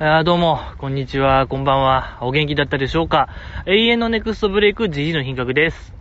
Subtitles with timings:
[0.00, 2.18] あどうも、こんにちは、こんばんは。
[2.20, 3.28] お元気だったでしょうか？
[3.64, 5.94] 永遠のネクストブレイク GG の品格です。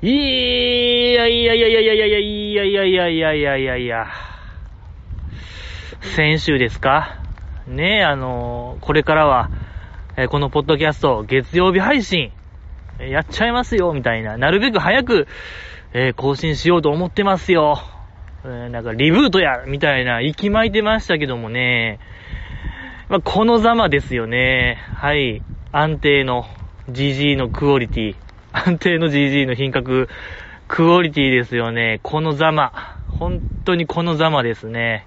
[0.00, 4.06] いやいやいやいやいやいやいやいやいやいやいやいやいや。
[6.16, 7.18] 先週ですか？
[7.66, 9.50] ねえ、あのーこれからは、
[10.16, 12.32] えーこのポッドキャスト、月曜日配信、
[12.98, 14.38] やっちゃいますよ、みたいな。
[14.38, 15.28] なるべく早く、
[15.92, 17.82] え更新しようと思ってますよ。
[18.46, 22.00] えーなんか、リブートや、みたいな、息巻いてましたけどもね。
[23.08, 24.78] まあ、このざまですよね。
[24.94, 25.42] はい。
[25.72, 26.46] 安定の
[26.90, 28.16] GG のクオリティ。
[28.52, 30.08] 安定の GG の品格、
[30.68, 32.00] クオリティですよね。
[32.02, 32.72] このざま。
[33.08, 35.06] 本当にこのざまですね。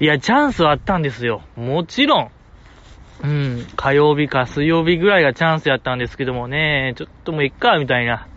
[0.00, 1.42] いや、チャンスはあったんですよ。
[1.56, 2.30] もちろん。
[3.22, 8.28] うん、火曜日か水曜日ぐらいがチャンスやったんですけどもね、ちょっともういっか、みたいな。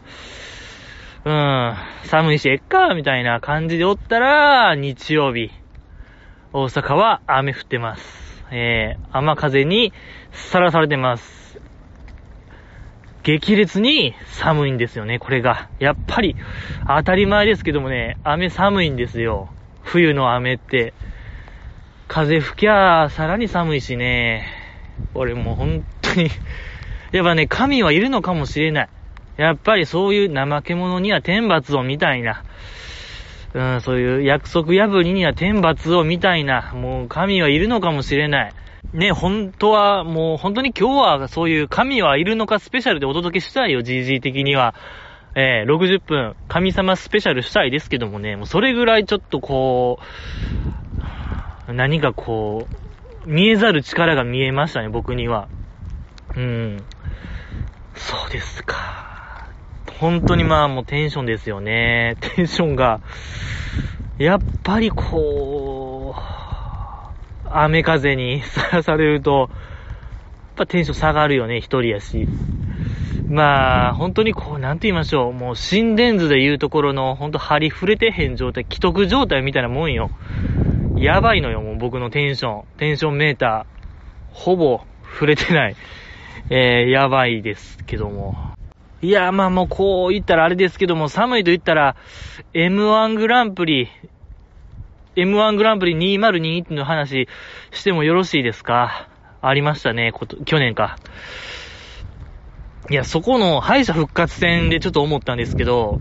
[1.25, 5.51] うん、寒いし、えっか、みたいな感じでおったら、日曜日。
[6.53, 8.26] 大阪は雨降ってます。
[8.51, 9.93] えー、雨風に
[10.31, 11.59] さらされてます。
[13.23, 15.69] 激烈に寒いんですよね、これが。
[15.79, 16.37] やっぱり、
[16.87, 19.49] 当たり前ですけどもね、雨寒いんですよ。
[19.83, 20.93] 冬の雨って。
[22.07, 24.47] 風吹きゃさらに寒いしね。
[25.13, 26.29] 俺もう本当に、
[27.11, 28.89] やっぱね、神はいるのかもしれない。
[29.35, 32.43] やっぱりそういう怠け者には天罰をみたいな。
[33.53, 38.53] うん、そういう約束破りには天罰をみたいな、もう神はいるのかもしれない。
[38.93, 44.75] ね、本当は、もう本当に今日はそういう神はいるのかスペシャルでお届けしたいよ、GG 的には。
[45.35, 49.99] えー、60分、神様スペシャルしたいですけどもね、もうそれぐらいちょっとこ
[51.67, 52.67] う、何かこ
[53.25, 55.47] う、見えざる力が見えましたね、僕には。
[56.35, 56.77] うん。
[57.93, 59.06] そうですか。
[59.99, 62.17] 本当にまあもうテンションですよね。
[62.35, 62.99] テンションが、
[64.19, 69.49] やっぱりこう、雨風に さらされると、やっ
[70.55, 72.27] ぱテンション下がるよね、一人やし。
[73.29, 75.33] まあ、本当にこう、なんて言いましょう。
[75.33, 80.11] もう心電図で言うところの、本当張り触れてへん状態、既得状態みたいなもんよ。
[80.95, 82.63] やばいのよ、もう僕のテンション。
[82.77, 84.33] テンションメーター。
[84.33, 85.75] ほぼ触れてない。
[86.49, 88.56] えー、やばいですけども。
[89.01, 91.95] いや、まあもうこう言ったらあれですけども、寒いと言ったら、
[92.53, 93.89] M1 グランプリ、
[95.15, 97.27] M1 グランプリ2021の話
[97.71, 99.07] してもよろしいですか？
[99.41, 100.97] ありましたね、こと、去年か。
[102.89, 105.99] いや、そこの敗者復活戦でちょっと思ったんですけど、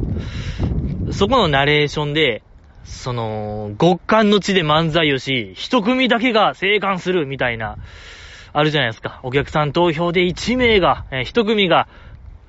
[1.10, 2.42] そこのナレーションで、
[2.84, 7.76] その、極寒の地で漫才をし、一組だけが生還するみたいな、
[8.52, 9.20] あるじゃないですか。
[9.22, 11.88] お客さん投票で1名が、えー一組が、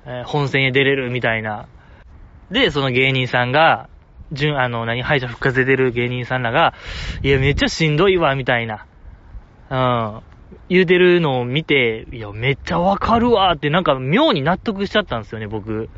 [0.08, 1.68] え本戦へ出れるみたいな。
[2.50, 3.88] で、その芸人さんが、
[4.32, 6.74] 順、あの、何、敗者復活で出る芸人さんらが、
[7.22, 8.86] いや、めっちゃしんどいわ、みたいな。
[9.70, 10.22] うん。
[10.70, 15.90] 言うてるのを見て、いや、めっちゃわかるわって、なんか妙に納得しちゃったんですよね、僕。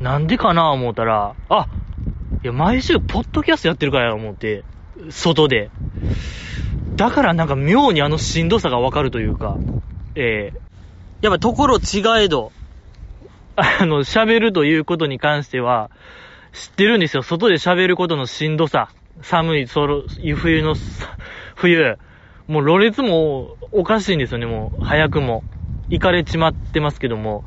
[0.00, 1.66] なんでかな思ったら、あ、
[2.44, 4.64] いや、毎週、ポッドキャストやってるからや思って、
[5.10, 5.70] 外で。
[6.94, 9.56] だからなんか妙にあのしんどさがわかるというか、
[10.14, 10.60] ええ
[11.22, 12.52] やっぱところ違えど、
[13.60, 15.90] あの、喋るということに関しては、
[16.52, 17.22] 知ってるんですよ。
[17.22, 18.88] 外で喋ることのしんどさ。
[19.22, 20.02] 寒い、その、
[20.36, 20.74] 冬の、
[21.54, 21.98] 冬。
[22.48, 25.44] もう、ろれつもおかしいんですよね、もう、早くも。
[25.90, 27.44] 行かれちまってますけども。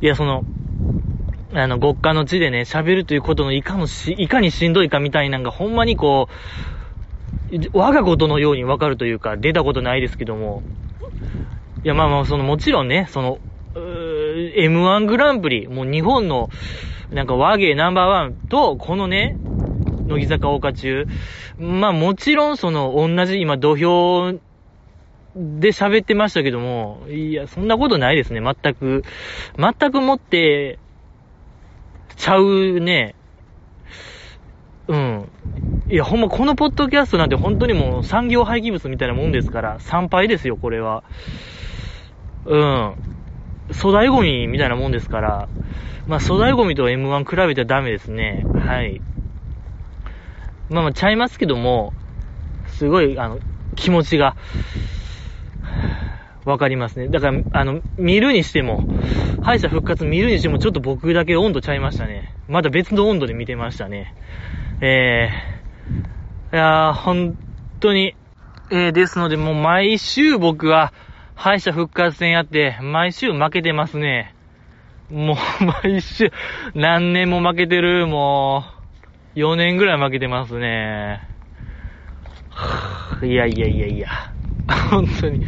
[0.00, 0.44] いや、その、
[1.54, 6.28] あの、極寒の地でね、喋るということのいかのし、いかにしんどいかみたいなのが、ほんまにこ
[7.50, 10.62] う、我がことのようにわかるというか、出たことないですけども。
[11.84, 13.38] いや、まあまあ、その、もちろんね、その、
[13.74, 14.05] うー
[14.54, 16.48] M1 グランプリ、もう日本の、
[17.10, 19.36] なんか和芸ナンバーワンと、このね、
[20.06, 21.06] 乃木坂岡中。
[21.58, 24.40] まあもちろんその、同じ今土俵
[25.34, 29.04] で喋ってましたけども、いや、そんなことないですね、全く。
[29.58, 30.78] 全くもって、
[32.16, 33.14] ちゃうね。
[34.88, 35.28] うん。
[35.88, 41.04] いや、ほんまこのポッドキャストなんて本当にもう産業廃棄物みたいなもんですから、参拝ですよ、これは。
[42.44, 42.96] うん。
[43.72, 45.48] 粗大ゴミみたいなもんですから、
[46.06, 48.44] まあ粗大ゴミと M1 比べてはダメですね。
[48.66, 49.00] はい。
[50.70, 51.92] まあまあちゃいますけども、
[52.68, 53.38] すごい、あの、
[53.74, 54.36] 気持ちが、
[56.44, 57.08] わかりますね。
[57.08, 58.86] だから、あの、見るにしても、
[59.42, 62.34] 敗者復活見るにしても、ちょっと僕だけ温度ちゃいましたね。
[62.48, 64.14] まだ別の温度で見てましたね。
[64.80, 67.36] えー、いやー、本
[67.80, 68.14] 当に、
[68.70, 70.92] えー、ですので、もう毎週僕は、
[71.36, 74.34] 敗者復活戦やって、毎週負けてますね。
[75.10, 76.32] もう、 毎週、
[76.74, 78.64] 何年も負けてる、も
[79.36, 81.20] う、4年ぐらい負けてますね。
[83.22, 84.08] いやいやいやいや。
[84.90, 85.42] 本当に。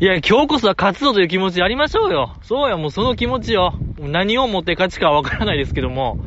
[0.00, 2.34] いや、今日こそは勝つぞという気持ちやりましょうよ。
[2.42, 3.74] そうよ、もうその気持ちよ。
[4.00, 6.18] 何をもって勝ちかはわからないですけども、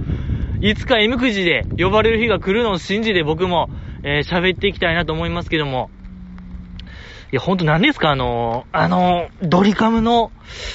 [0.62, 3.69] いつか M くじで呼ばれる日が来るのを信じて僕も、
[4.03, 5.89] えー、喋っていきたいなと思いますけども。
[7.31, 8.12] いや、ほんと何ですか？
[8.12, 10.31] あの、あの、ドリカムの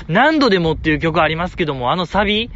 [0.09, 2.51] 何度でもっていう曲ありますけども、あのサビ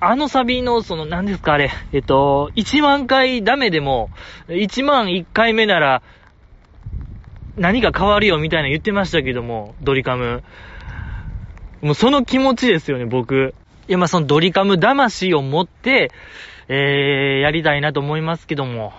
[0.00, 1.52] あのサビの、その、何ですか？
[1.52, 4.10] あれ、えっと、1万回ダメでも、
[4.48, 6.02] 1万1回目なら、
[7.56, 10.42] 何か変わるよみたいな言ってましたけども、ドリカム。
[11.82, 13.54] もうその気持ちですよね、僕。
[13.88, 16.10] いや、まあ、そのドリカム魂を持って、
[16.68, 18.92] えー、やりたいなと思いますけども。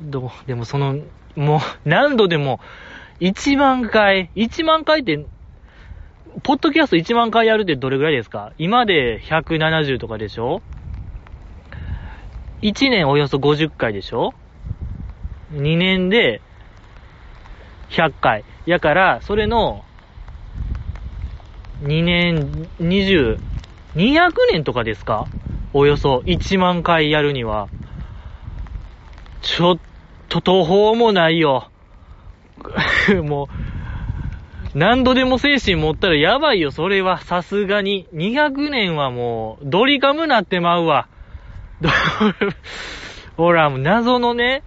[0.00, 0.96] どう、でもその、
[1.36, 2.58] もう、何度でも、
[3.22, 5.24] 1万回、1万回って、
[6.42, 8.52] ポッドキャスト1万回やるってどれぐらいですか？
[8.58, 10.60] 今で170とかでしょ
[12.62, 14.34] ?1 年およそ50回でしょ
[15.52, 16.40] ?2 年で
[17.90, 18.44] 100回。
[18.66, 19.84] やから、それの、
[21.84, 23.38] 2年、20、
[23.94, 25.28] 200年とかですか？
[25.72, 27.68] およそ1万回やるには。
[29.42, 29.78] ちょっ
[30.28, 31.68] と途方もないよ。
[33.22, 33.48] も
[34.74, 37.18] う、何度でも精神持ったらやばいよ、それは。
[37.18, 38.06] さすがに。
[38.14, 41.08] 200年はもう、ドリカムなってまうわ。
[43.36, 44.62] ほら、謎のね、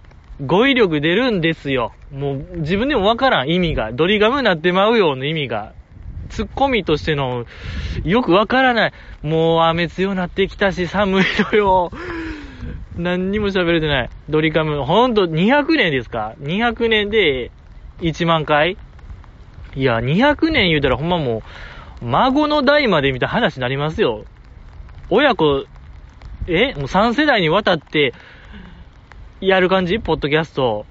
[0.45, 1.93] 語彙力出るんですよ。
[2.11, 3.91] もう自分でもわからん意味が。
[3.93, 5.73] ドリガムなってまうような意味が。
[6.29, 7.45] ツッコミとしての、
[8.03, 8.93] よくわからない。
[9.23, 11.91] もう雨強なってきたし寒いのよ。
[12.97, 14.09] 何にも喋れてない。
[14.29, 14.83] ドリカム。
[14.83, 17.51] ほんと200年ですか ?200 年で
[18.01, 18.77] 1万回
[19.75, 19.83] い？
[19.83, 21.43] や、200年言うたらほんまも
[22.01, 24.25] う、孫の代まで見たいな話になりますよ。
[25.09, 25.65] 親子、
[26.47, 26.73] え？
[26.75, 28.13] もう3世代にわたって、
[29.41, 29.99] やる感じ？
[29.99, 30.85] ポッドキャスト。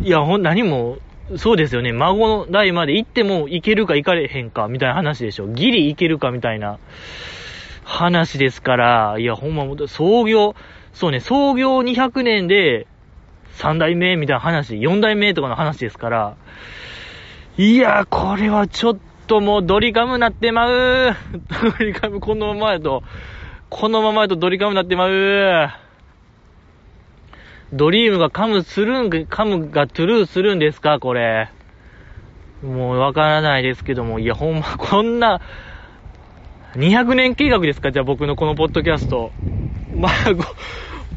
[0.00, 0.98] いや、ほん、何も、
[1.36, 1.92] そうですよね。
[1.92, 5.46] 孫の代まで行っても行けるか行かれへんか、みたいな話でしょ。
[5.48, 6.78] ギリ行けるか、みたいな
[7.84, 10.54] 話ですから、いや、ほんま、創業、
[10.92, 12.86] そうね、創業200年で、
[13.58, 16.36] 3代目みたいな話、4代目とかの話ですから、
[17.56, 21.14] いや、これはちょっともうドリカムなってまう
[21.78, 23.02] ドリカムこのままやと、
[23.68, 25.70] このままやとドリカムなってまう
[27.72, 31.50] ドリームがカムするん、カムがトゥルーするんですかこれ。
[32.62, 35.40] もうわからないですけども、いや、ほんま、こんな、
[36.76, 39.32] 200年計画ですかじゃあ僕のこのポッドキャスト。
[39.94, 40.44] 孫、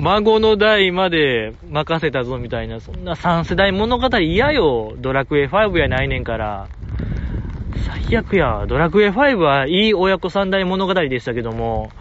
[0.02, 4.96] 孫の代まで任せたぞみたいな、そんな3世代物語嫌よ。
[4.98, 6.68] ドラクエ5やないねんから。
[8.10, 8.66] 最悪や。
[8.68, 11.92] ドラクエ5はいい親子三代物語でしたけども、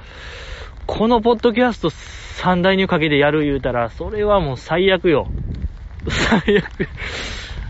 [0.86, 5.26] このポッドキャスト三代にかけてやる言うたら、それはもう最悪よ。
[6.08, 6.88] 最悪。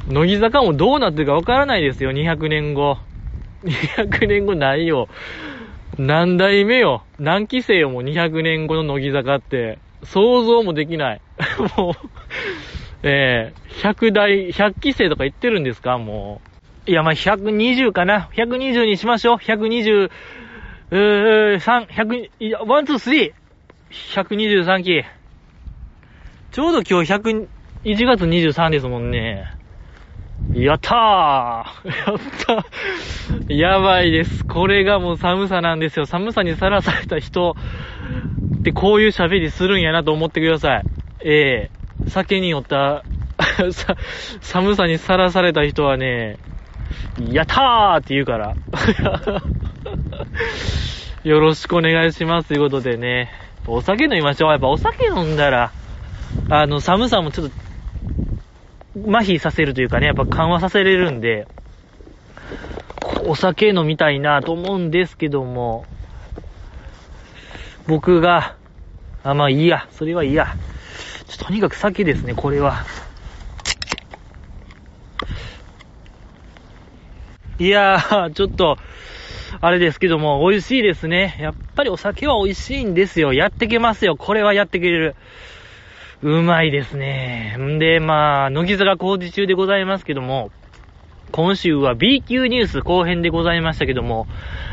[0.06, 2.98] 乃木坂もどうなってるかわからないですよ、200年後。
[3.64, 5.08] 200年後ないよ。
[5.98, 7.02] 何代目よ。
[7.18, 9.80] 何期生よ、もう200年後の乃木坂って。
[10.04, 11.20] 想像もできない。
[11.76, 11.94] もう、
[13.02, 15.98] えー、100台、100期生とか言ってるんですか？
[15.98, 16.40] も
[16.86, 16.90] う。
[16.90, 18.28] いや、ま、120かな。
[18.34, 19.36] 120にしましょう。
[19.36, 20.10] 120、
[20.90, 23.32] うー、3、100、いや、 one、two、three。
[24.14, 25.04] 123期。
[26.52, 27.48] ちょうど今日100、
[27.84, 29.59] 1月23ですもんね。
[30.52, 32.18] やったーやっ
[33.48, 34.44] たやばいです。
[34.44, 36.06] これがもう寒さなんですよ。
[36.06, 37.54] 寒さにさらされた人
[38.60, 40.84] ってこういう喋りするんやなと思ってください。
[41.24, 43.04] ええー、酒によった、
[44.40, 46.38] 寒さにさらされた人はね、
[47.30, 48.54] やったーって言うから。
[51.22, 52.48] よろしくお願いします。
[52.48, 53.30] ということでね。
[53.66, 54.50] お酒飲みましょう。
[54.50, 55.70] やっぱお酒飲んだら、
[56.48, 57.54] あの、寒さもちょっと、
[58.96, 61.46] 麻痺させるというかね、やっぱ緩和させれるんで、
[63.26, 65.84] お酒飲みたいなと思うんですけども、
[67.86, 68.56] 僕が、
[69.22, 70.54] あ、まあいいや、それはいいや。
[71.38, 72.84] とにかく酒ですね、これは。
[77.58, 78.78] いやー、ちょっと、
[79.60, 81.36] あれですけども、美味しいですね。
[81.40, 83.32] やっぱりお酒は美味しいんですよ。
[83.32, 84.16] やってけますよ。
[84.16, 85.16] これはやってけれる。
[86.22, 87.56] うまいですね。
[87.58, 90.50] んで、まあ、乃木坂工事中でございますけども、
[91.32, 94.26] 今週は B 級ニュース後編でございましたけども、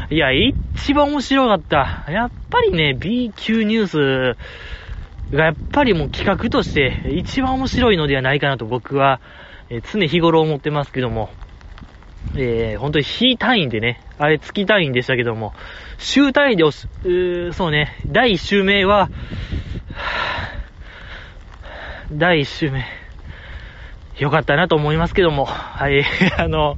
[0.09, 2.05] いや、一番面白かった。
[2.09, 9.21] やっぱりね、B 級ニュースがやっぱりもう企画として一番面白いのではないかなと僕は、
[9.69, 11.29] え常日頃思ってますけども、
[12.35, 15.53] えー、本当に非単位でね、あれ月単位でしたけども、
[15.97, 19.09] 週単位でおし、うそうね、第1週目は、
[22.11, 22.85] 第1週目。
[24.17, 25.43] よかったなと思いますけども。
[25.43, 26.05] はい、
[26.39, 26.77] あの、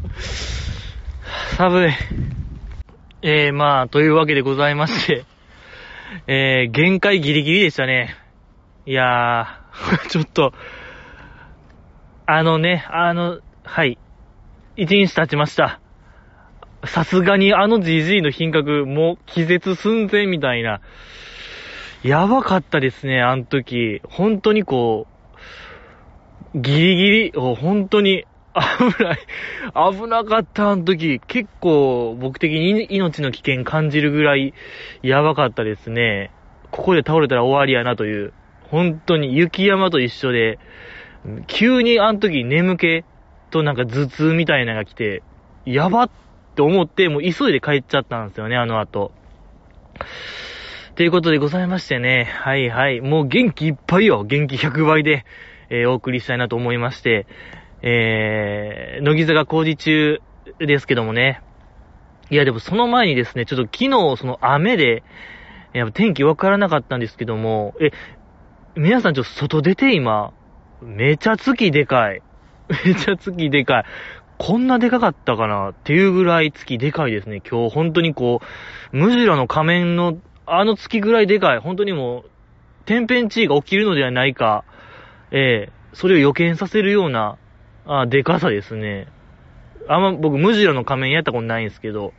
[1.55, 1.91] 寒い。
[3.21, 5.25] えー、まあ、というわけでございまして、
[6.25, 8.15] えー、限界ギリギリでしたね。
[8.87, 10.51] いやー、 ちょっと、
[12.25, 13.99] あのね、あの、はい。
[14.77, 15.79] 一日経ちました。
[16.85, 20.81] さすがにあの GG の品格、もう気絶寸前みたいな。
[22.01, 24.01] やばかったですね、あの時。
[24.09, 25.18] 本当にこう、
[26.55, 28.25] ギリギリ、本当に
[28.55, 29.19] 危ない。
[29.93, 31.19] 危なかった、あの時。
[31.27, 34.53] 結構、僕的に命の危険感じるぐらい、
[35.03, 36.31] やばかったですね。
[36.71, 38.33] ここで倒れたら終わりやなという。
[38.69, 40.59] 本当に雪山と一緒で、
[41.47, 43.03] 急にあの時眠気
[43.49, 45.23] となんか頭痛みたいなのが来て、
[45.65, 46.09] やばっ
[46.55, 49.11] て思って、もう急いで帰っちゃったんですよね、あの後。
[50.95, 55.25] ということでございましてね、はいはい、もう元気いっぱいよ、元気100倍で、
[55.69, 57.27] えー、お送りしたいなと思いまして、
[57.81, 60.21] えー、乃木坂工事中
[60.59, 61.41] ですけどもね。
[62.29, 65.03] いや、でもその前にですね、ちょっと昨日その雨で、
[65.73, 67.91] いや、天気わからなかったんですけども、え、
[68.75, 70.33] 皆さんちょっと外出て今、
[70.81, 72.21] めちゃ月でかい。
[72.85, 73.85] めちゃ月でかい。
[74.37, 77.41] こんなでかかったかなっていうぐらい月でかいですね。
[77.41, 78.41] 今日本当にこ
[78.93, 81.59] う、ムジュラの仮面のあの月ぐらいでかい。
[81.59, 82.29] 本当にもう、
[82.85, 84.63] 天変地異が起きるのではないか、
[85.31, 87.37] ええー、それを予見させるような、
[87.85, 89.07] あでかさですね。
[89.87, 92.13] あんま僕、ムジュラの仮面やったことないんですけど、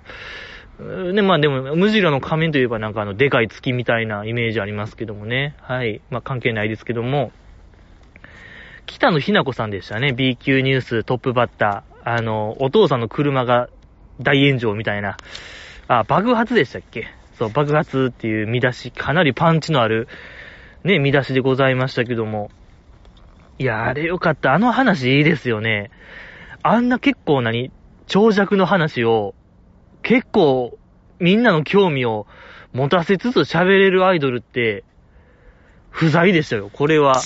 [1.13, 5.55] ね、まあでも、ムジュラの仮面といえばなんかあの、でかい月みたいなイメージありますけどもね。
[5.61, 6.01] はい。
[6.11, 7.33] まあ関係ないですけども、
[8.87, 10.13] 北野ひな子さんでしたね。
[10.13, 12.11] B 級ニューストップバッター。
[12.17, 13.69] あの、お父さんの車が
[14.21, 15.19] 大炎上みたいな。
[15.87, 17.09] あ、爆発でしたっけ？
[17.35, 20.09] そう、爆発っていう見出し、かなりパンチのある、
[20.83, 22.51] ね、見出しでございましたけども。
[23.61, 24.55] いや、あれよかった。
[24.55, 25.91] あの話いいですよね。
[26.63, 27.71] あんな結構何、
[28.07, 29.35] 長尺の話を、
[30.03, 30.79] 結構、
[31.19, 32.27] みんなの興味を
[32.73, 34.83] 持たせつつ喋れるアイドルって、
[35.91, 36.71] 不在でしたよ。
[36.73, 37.21] これは、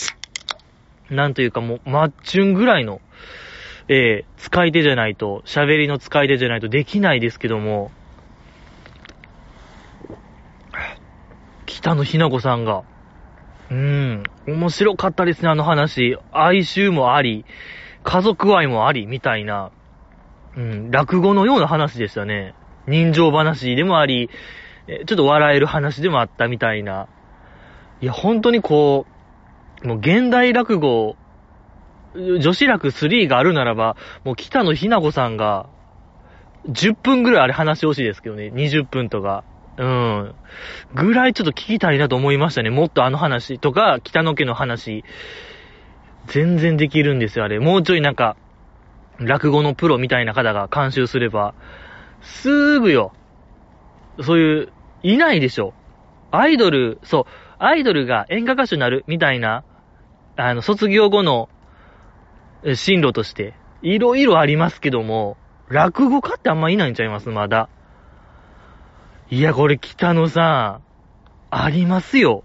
[1.08, 3.00] なんというかもう、マッチュンぐらいの、
[3.86, 7.92] えー、使い手じゃないと、喋りの使い手じゃないとできないですけども、
[11.66, 12.82] 北野ひな子さんが。
[13.74, 14.22] うん。
[14.46, 16.16] 面白かったですね、あの話。
[16.30, 17.44] 哀愁もあり、
[18.04, 19.72] 家族愛もあり、みたいな。
[20.56, 22.54] うん、落語のような話でしたね。
[22.86, 24.30] 人情話でもあり、
[24.86, 27.08] ちょっと笑える話でもあったみたいな。
[28.00, 29.06] いや、本当にこ
[29.82, 31.16] う、もう現代落語、
[32.14, 35.66] 女子楽3があるならば、もう北野ひな子さんが、
[36.68, 38.52] 10分ぐらいあれ話してほしいですけどね。
[38.54, 39.42] 20分とか。
[39.76, 40.34] うん。
[40.94, 42.70] ぐらいちょっと聞きたいなと思いましたね。
[42.70, 45.04] もっとあの話とか、北野家の話、
[46.26, 47.58] 全然できるんですよ、あれ。
[47.58, 48.36] もうちょいなんか、
[49.18, 51.54] 落語のプロみたいな方が監修すれば、
[52.20, 53.12] すぐよ。
[54.22, 55.74] そういう、いないでしょ。
[56.30, 57.24] アイドル、そう、
[57.58, 59.64] アイドルが演歌歌手になるみたいな、
[60.36, 61.48] あの、卒業後の
[62.74, 65.36] 進路として、いろいろありますけども、
[65.68, 67.28] 落語家ってあんまいないんちゃいます？
[67.28, 67.68] まだ。
[69.30, 70.84] いや、これ北野さん、
[71.50, 72.44] ありますよ。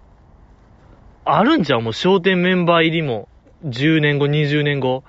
[1.26, 3.28] あるんじゃん、もう商店メンバー入りも。
[3.66, 5.04] 10年後、20年後。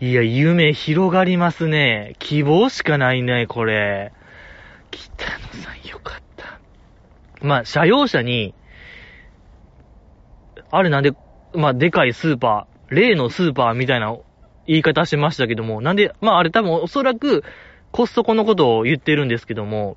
[0.00, 2.16] いや、夢広がりますね。
[2.18, 4.12] 希望しかないね、これ。
[4.90, 6.58] 北野さんよかった。
[7.40, 8.54] まあ、車用車に、
[10.72, 11.12] あれなんで、
[11.54, 14.16] まあ、でかいスーパー、例のスーパーみたいな
[14.66, 17.44] 言い方してましたけども、なんで、まあ、あれ多分おそらく
[17.92, 19.96] コストコのことを言ってるんですけども、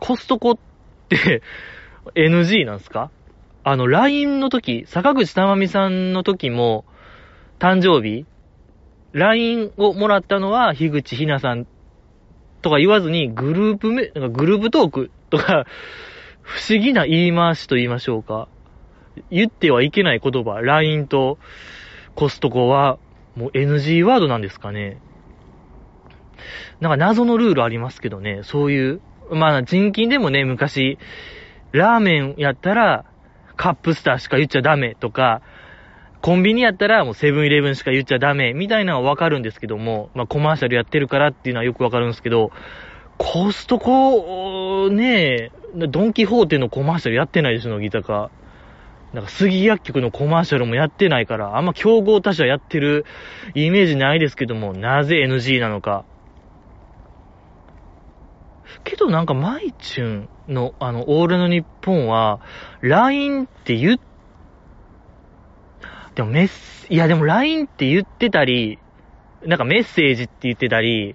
[0.00, 0.58] コストコっ
[1.08, 1.42] て
[2.14, 3.10] NG なんすか？
[3.64, 6.84] あの、LINE の時、坂口珠美さんの時も、
[7.58, 8.26] 誕生日
[9.12, 11.66] ?LINE をもらったのは、樋口ひなさん
[12.62, 15.64] とか言わずに、グループめ、なんかグループトークとか、
[16.42, 18.46] 不思議な言い回しと言いましょうか。
[19.32, 21.38] 言ってはいけない言葉、LINE と
[22.14, 22.98] コストコは、
[23.34, 25.00] もう NG ワードなんですかね。
[26.80, 30.98] なんか謎のルールありますけどね、そういうまあ、人金でもね、昔、
[31.72, 33.04] ラーメンやったら、
[33.56, 35.42] カップスターしか言っちゃダメとか、
[36.22, 42.50] コンビニやったらもうセブンイレブンしか言っちゃダメみたいなのはわかるんですけども、まあコマーシャルやってるからっていうのはよくわかるんですけど、
[43.18, 48.30] コストコ、ねえドンキホーテのコマーシャルやってないでしょ、乃木坂。
[49.12, 53.04] なんか杉薬局のコマーシャルもやってないから、あんま競合他社やってる
[53.54, 56.04] イメージないですけども、なぜ NG なのか。
[58.84, 62.40] けどなんか、マイチュンの、あの、オールの日本は、
[62.80, 63.98] LINE って言っ、
[66.14, 68.78] でもメッセ、いやでも LINE って言ってたり、
[69.44, 71.14] なんかメッセージって言ってたり、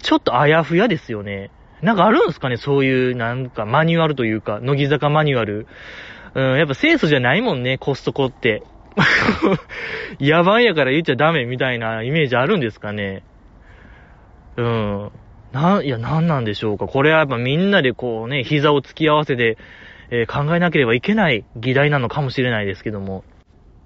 [0.00, 1.50] ちょっとあやふやですよね。
[1.82, 5.66] なんかあるんですかねそういう、なんかマニュアルというか、乃木坂マニュアル。
[6.34, 8.62] うん、やっぱ清楚じゃないもんね、コストコって。
[10.20, 13.22] 野蛮やから言っちゃダメみたいなイメージあるんですかね。
[14.56, 15.10] うん。
[15.52, 16.86] な、いや、なんなんでしょうか。
[16.86, 19.56] これはやっぱみんなでこうね、膝を突き合わせて、
[20.10, 23.24] えー、考えなければいけない議題なのかもしれないですけども。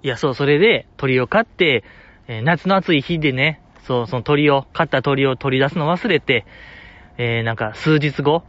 [0.01, 1.83] いや、そう、それで鳥を飼って、
[2.27, 6.45] えー、夏の暑い日でね、そう、その鳥を、飼った鳥を取り出すの忘れて、
[7.17, 8.43] えー、なんか数日後、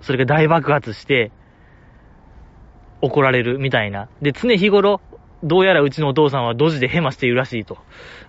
[0.00, 1.32] それが大爆発して、
[3.00, 4.08] 怒られるみたいな。
[4.22, 5.00] で、常日頃、
[5.42, 7.76] どうやらうちのお父さんはドジでヘマしているらしいと。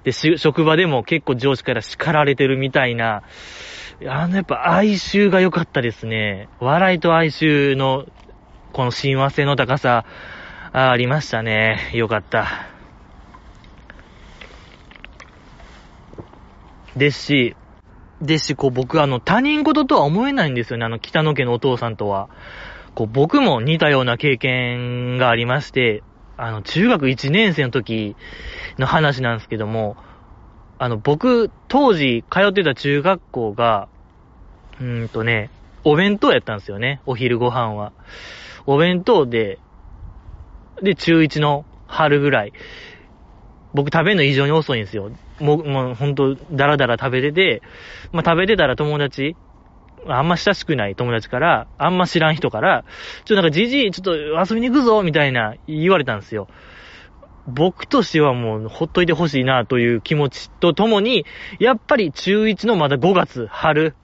[0.03, 3.23] で、職場でも結構上司から叱られてるみたいな、
[4.07, 6.49] あのやっぱ哀愁が良かったですね。
[6.59, 8.05] 笑いと哀愁の、
[8.73, 10.05] この親和性の高さ、
[10.73, 11.91] あありましたね。
[11.93, 12.67] よかった。
[16.97, 17.55] ですし、
[18.21, 20.85] ですし、こう僕あの他人事とは思えないんですよね。
[20.85, 22.29] あの北野家のお父さんとは。
[22.95, 26.01] こう僕も似たような経験がありまして、
[26.37, 28.15] あの中学1年生の時
[28.77, 29.97] の話なんですけども、
[30.77, 33.87] あの僕当時通ってた中学校が、
[34.79, 35.49] うーんとね、
[35.83, 37.01] お弁当やったんですよね。
[37.05, 37.93] お昼ご飯は。
[38.65, 39.59] お弁当で、
[40.81, 42.53] で、中1の春ぐらい。
[43.73, 45.11] 僕食べるの異常に遅いんですよ。
[45.39, 47.61] もう、もうほんと、だらだら食べてて、
[48.11, 49.35] まあ、食べてたら友達、
[50.07, 52.85] あんま親しくない友達から、あんま知らん人から、
[53.25, 56.47] ちょ、なんかじじい、ちょっと遊びに行くぞみたいな言われたんですよ。
[57.47, 61.25] 僕としてはもうほっといてほしいなという気持ちとともに、
[61.59, 63.95] やっぱり中1のまだ5月、春、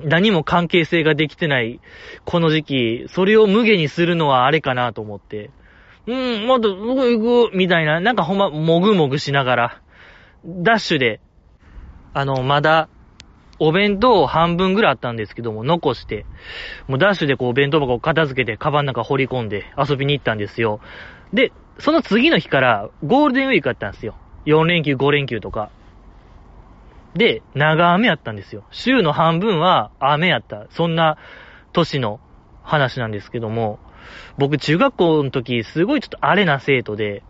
[0.00, 1.80] 何も関係性ができてない
[2.24, 5.50] この時期、それを無下にするのはあれかなと思って、
[6.06, 9.82] うん、もっと、どこ行くみたいな、なんかほんま、もぐもぐしながら、
[10.44, 11.20] ダッシュで、
[12.14, 12.88] あの、まだ、
[13.58, 16.26] お弁当半分ぐらいあったんですけども、残して、
[16.86, 20.80] もうダッシュでこう、弁当箱を片付けて、カバンの中掘り込んで遊びに行ったんですよ。
[21.32, 24.14] で、その次の日から、ゴールデンウィークあったんですよ。
[24.46, 25.70] 4連休、5連休とか。
[27.14, 28.64] で、長雨やったんですよ。
[28.70, 30.66] 週の半分は雨やった。
[30.70, 31.16] そんな
[31.72, 32.20] 年の
[32.62, 33.78] 話なんですけども、
[34.38, 37.22] 僕中学校の時、すごいちょっと荒れな生徒で、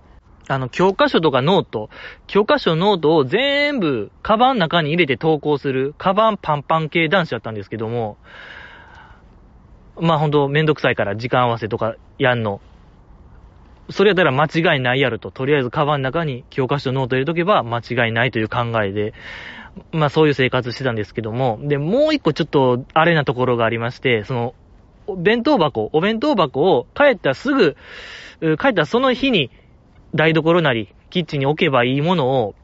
[0.48, 1.90] あの、教科書とかノート、
[2.26, 8.16] 教科書ノートを全部、カバン中に入れて登校する、カバンパンパン系男子だったんですけども、
[10.00, 12.60] まあほんとめんどくさいから時間合わせとかやんの。
[13.90, 15.30] それやったら間違いないやると。
[15.30, 19.14] とりあえずカバンの中に教科書ノート入れとけば間違いないという考えで、
[19.92, 24.54] まあそういう生活してたんですけども、で、もう一個ちょっとあれなところがありまして、その、
[25.16, 27.76] 弁当箱、お弁当箱を帰ったらすぐ、
[28.40, 29.50] 帰ったらその日に
[30.14, 32.54] 台所なり、キッチンに置けばいいものを、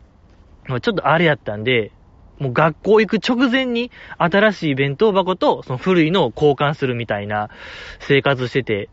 [0.67, 1.93] ちょっとあれやったんで、
[2.39, 7.51] もう学校行く直前に新しい弁当箱とその古いのを交換するみたいな
[8.01, 8.89] 生活してて、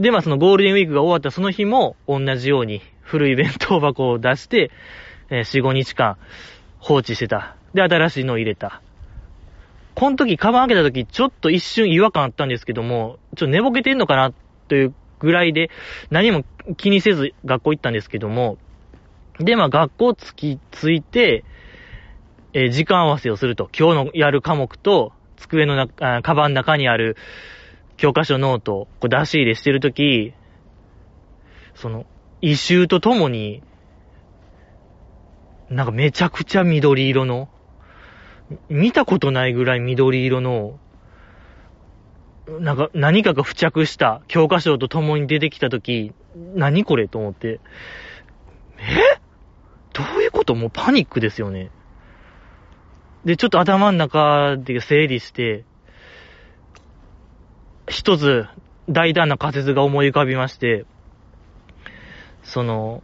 [0.00, 4.70] で、まあそのゴールデンウィークが終わったその日も同じように古い弁当箱を出して、
[5.30, 6.16] えー、4、5日間
[6.78, 7.56] 放置してた。
[7.72, 8.82] で、新しいのを入れた。
[9.94, 14.32] この時、カバン開けた時、ちょっと一瞬違和感あったんですけども、ちょっと寝ぼけてんのかな
[14.68, 15.70] というぐらいで、
[16.10, 16.44] 何も
[16.76, 18.58] 気にせず学校行ったんですけども、
[19.38, 21.44] で、まあ学校つき、ついて、
[22.52, 23.68] えー、時間合わせをすると。
[23.76, 27.16] 今日のやる科目と、机の中、カバンの中にある
[27.96, 30.34] 教科書ノートこう出し入れしてるとき、
[31.74, 32.06] その、
[32.40, 33.62] 異臭とともに、
[35.70, 37.48] なんかめちゃくちゃ緑色の、
[38.68, 40.78] 見たことないぐらい緑色の、
[42.60, 46.12] なんか何かが付着した教科書と共に出てきたとき、
[46.54, 47.60] 何これと思って、
[48.78, 49.18] え？
[49.94, 50.54] どういうこと？
[50.54, 51.70] もうパニックですよね。
[53.24, 55.64] で、ちょっと頭の中で整理して、
[57.88, 58.46] 一つ
[58.88, 60.86] 大胆な仮説が思い浮かびまして、
[62.42, 63.02] その、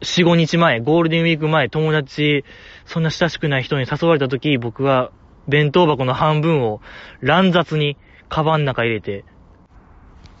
[0.00, 2.44] 4、5日前、ゴールデンウィーク前、友達、
[2.84, 5.10] そんな親しくない人に誘われた時、僕は
[5.48, 6.80] 弁当箱の半分を
[7.20, 7.96] 乱雑に
[8.28, 9.24] カバンの中入れて、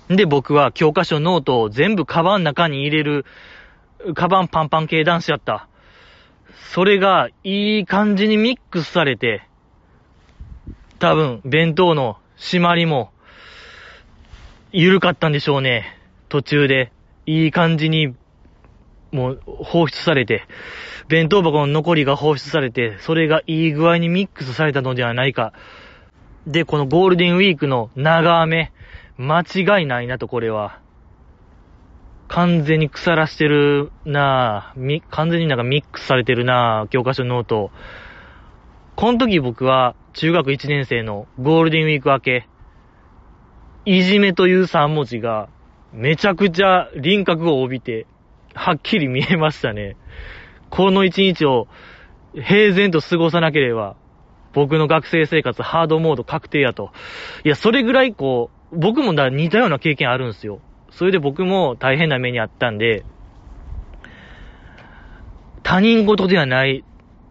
[0.08, 3.26] で、僕は教科書、ノートを全部カバンの中に入れる、
[4.14, 5.68] カバンパンパン系男子だった。
[6.72, 9.42] それが、いい感じにミックスされて、
[10.98, 13.10] 多分、弁当の締まりも、
[14.72, 15.98] 緩かったんでしょうね。
[16.28, 16.92] 途中で。
[17.26, 18.14] いい感じに
[19.12, 20.44] もう放出されて、
[21.08, 25.52] 弁当箱の残りが放出されて、それがいい具合にミックスされたのではないか。
[26.46, 28.72] で、このゴールデンウィークの長雨、
[29.18, 30.80] 間違いないなと、これは。
[32.28, 37.70] 完全に腐らしてるなぁ、み、完全になんかミックスされてるなぁ、教科書ノート。
[38.96, 42.48] この時僕は中学1年生のゴールデンウィーク明け、
[43.84, 45.48] いじめという3文字が
[45.92, 48.08] めちゃくちゃ輪郭を帯びて、
[48.52, 49.96] はっきり見えましたね。
[50.70, 51.68] この一日を
[52.34, 53.94] 平然と過ごさなければ、
[54.54, 56.90] 僕の学生生活ハードモード確定やと。
[57.44, 60.58] いや、それぐらいこう、僕もだ似たような経験あるんですよ。
[60.90, 63.04] それで僕も大変な目にあったんで、
[65.62, 66.82] 他人事ではない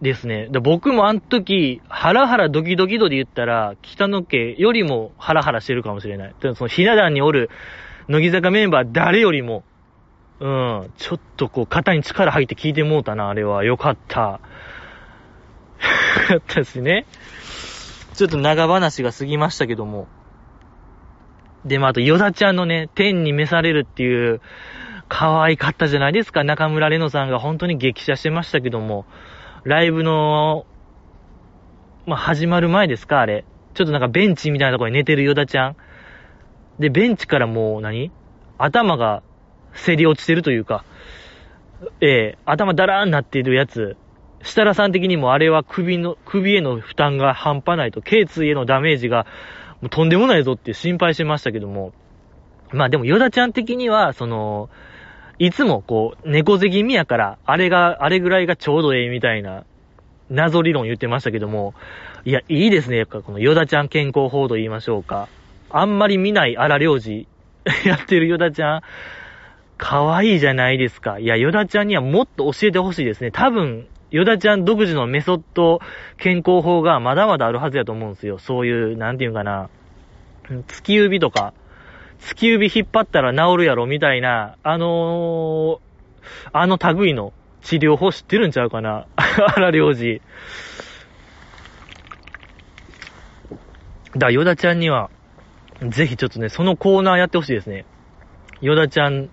[0.01, 0.47] ですね。
[0.49, 6.35] で僕もあの時、ハラハラドキドキ度で言ったら、北野家よりもハラハラしてるかもしれない。
[6.39, 7.49] でそのひな壇におる、
[8.07, 9.63] 乃木坂メンバー誰よりも、
[10.39, 13.63] うん、ちょっとこう、肩に力入って聞いてもうたな、あれは。
[13.63, 14.21] よかった。
[14.21, 14.39] よ
[16.27, 17.05] かったしね。
[18.13, 20.07] ちょっと長話が過ぎましたけども。
[21.65, 24.41] で、まあ、あと、ヨダちゃんのね、天に召されるっていう、
[25.09, 26.43] 可愛かったじゃないですか。
[26.43, 29.05] 中村レノさんが本当に激写してましたけども、
[29.67, 30.65] ライブの、
[32.05, 33.43] まあ、始まる前ですか、あれ。
[33.73, 35.75] ちょっとなんかベンチみたいなところに寝てるヨダちゃん。
[36.79, 38.09] で、ベンチからもう何？
[38.57, 39.23] 頭が
[39.73, 40.85] せり落ちてるというか、
[41.99, 43.97] ええー、頭だらーになっているやつ。
[44.41, 49.25] 設楽さん的にもあれは首の、首への負担が半端ないと、頸椎へのダメージが
[49.81, 51.91] もうとんでもないぞって心配してましたけども、
[52.71, 54.69] まあでもヨダちゃん的には、その、
[55.39, 59.65] いつもこう、猫背気味やから、あれが、あれぐらいがちょうどええみたいな、
[60.29, 61.73] 謎理論言ってましたけども、
[62.25, 62.97] いや、いいですね。
[62.97, 65.29] やっぱこのヨダちゃん健康報道言いましょうか。
[65.69, 67.27] あんまり見ない荒領事
[67.85, 68.81] やってるヨダちゃん、
[69.77, 71.19] 可愛いじゃないですか。
[71.19, 73.31] いや、ヨダちゃんにはもっと教えてほしいですね。
[73.31, 75.81] 多分、ヨダちゃん独自のメソッド
[76.17, 78.39] 健康法がまだまだあるはずやと思うんですよ。
[78.39, 79.69] そういう、なんていうかな、
[80.67, 81.53] 月指とか、
[82.19, 85.79] 月指引っ張ったら治るやろみたいな、あのー、
[86.53, 89.05] あの類の治療法知ってるんちゃうかな
[89.55, 90.21] 荒療治。
[94.15, 95.09] だ、ヨダちゃんには、
[95.81, 97.85] ぜひちょっとね、そのコーナーやってほしいですね。
[98.61, 99.29] ヨダちゃん、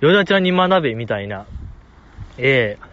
[0.00, 1.46] ヨダちゃんに学べみたいな。
[2.36, 2.88] ええ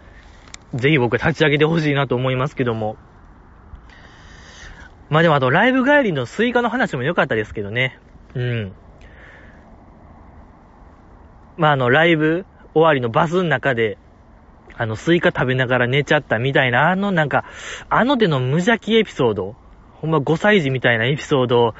[0.76, 2.96] ぜひ僕立ち上げてほしいなと思いますけども。
[5.08, 7.98] まあでもあとライブ帰りのスイカの話も良かったですけどね。
[8.34, 8.72] うん。
[11.56, 13.98] まああのライブ終わりのバスの中で、
[14.74, 17.44] あのスイカ食べながら寝ちゃったみたいな、あのなんか、
[17.88, 19.56] あの手の無邪気エピソード。
[20.00, 21.74] ほんま5歳児みたいなエピソードを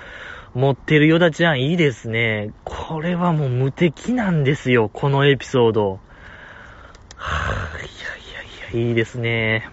[0.55, 2.53] 持ってるヨダちゃんいいですね。
[2.65, 6.01] これはもう無敵なんですよ、このエピソード。
[7.17, 9.69] はぁ、いやいいですね。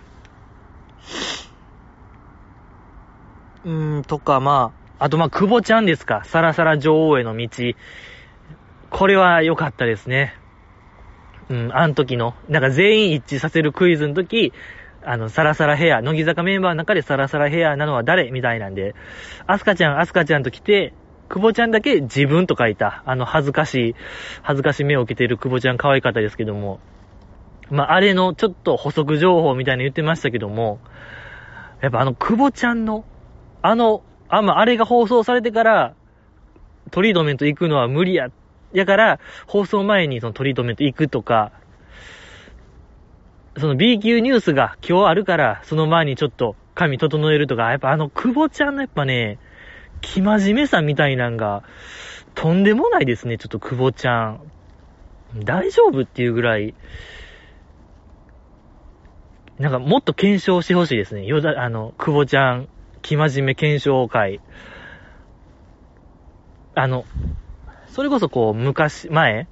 [3.64, 6.24] うーん、とか、まあ、あとまあ、久保ちゃんですか。
[6.26, 7.48] サラサラ女王への道。
[8.94, 10.36] これは良かったですね。
[11.50, 14.54] うん、あの時の、なんか全員一致させるクイズの時、
[15.04, 18.30] あの、サラサラヘア、乃木坂メンバーの中でサラサラヘアなのは誰？
[18.30, 18.94] みたいなんで、
[19.48, 20.94] アスカちゃん、アスカちゃんと来て、
[21.28, 23.96] 久保ちゃんだけ自分と書いた、あの恥ずかしい、
[24.44, 26.80] 恥ずかしい目を受けている久保ちゃん可愛かったですけども、
[27.72, 30.80] まあ、あれのちょっと補足情報みたいに言ってましたけども、
[31.82, 33.04] やっぱあの、久保ちゃんの、
[33.64, 35.96] あの、あ、まあ、あれが放送されてから、
[36.92, 38.30] トリートメント行くのは無理や。
[38.74, 41.52] やから、放送前にそのトリートメント行くとか、
[43.58, 49.38] その B 級ニュースが今日あるから、その前にちょっと髪整えるとか、やっぱあの、久保ちゃんのやっぱね、
[50.02, 51.64] 気真面目さみたいなんが、
[52.36, 54.52] とんでもないですね、ちょっと久保ちゃん。
[55.44, 56.74] 大丈夫っていうぐらい、
[59.60, 61.26] なんかもっと検証してほしいですね。
[61.26, 62.68] よだ、あの、久保ちゃん、
[63.04, 64.42] 生真面目検証会。
[66.76, 67.06] あの、
[67.94, 69.48] それこそこう、昔、前、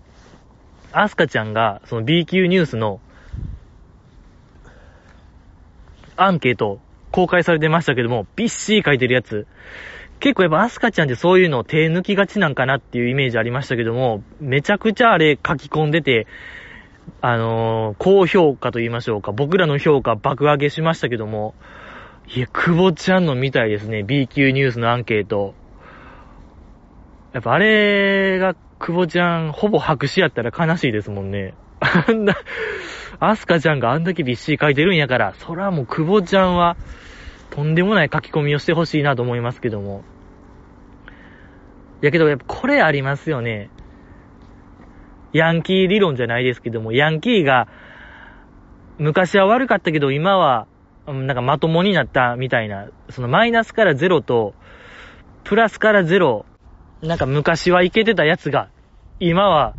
[0.92, 3.00] アスカちゃんが、その B 級ニュースの、
[6.16, 6.80] アンケート
[7.12, 9.46] 公開されてましたけども、びっしり書いてるやつ。
[10.20, 16.26] 結構やっぱアスカちゃんってそういうのを手抜きがちなんかなっていうイメージありましたけども、めちゃくちゃあれ書き込んでて、
[17.22, 19.32] あのー、高評価と言いましょうか。
[19.32, 21.54] 僕らの評価爆上げしましたけども、
[22.34, 24.02] いや、久保ちゃんのみたいですね。
[24.02, 25.54] B 級ニュースのアンケート。
[27.34, 31.54] やっぱあれが、久保ちゃん、ほぼ白紙やったら悲しいですもんね。
[31.80, 32.36] あんな、
[33.20, 36.76] アスカちゃんがあんだけびっしり書いてるんやから、そらもう久保ちゃんは、
[37.52, 40.04] とんでもない書き込みをしてほしいなと思いますけども。
[42.02, 43.70] やけど、やっぱこれありますよね。
[45.34, 47.68] ヤンキー理論じゃないですけども、ヤンキーが、
[48.98, 50.68] 昔は悪かったけど今は、
[51.08, 54.54] なんかまともになったみたいな、そのマイナスからゼロと、
[55.44, 56.46] プラスからゼロ、
[57.02, 58.70] なんか昔はいけてたやつが、
[59.20, 59.76] 今は、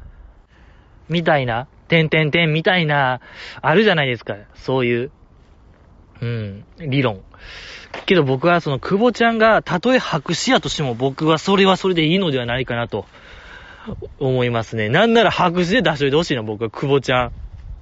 [1.08, 3.20] みたいな、てんてんてんみたいな、
[3.60, 4.36] あるじゃないですか。
[4.54, 5.10] そういう、
[6.20, 7.22] うん、理論。
[8.06, 13.04] けど僕はその久保ちゃんがたとえ白紙やとしても僕はそれはそれでいいのではないかなと
[14.18, 14.88] 思いますね。
[14.88, 17.32] なんなら白紙で出しといてほしいな、僕は久保ちゃん。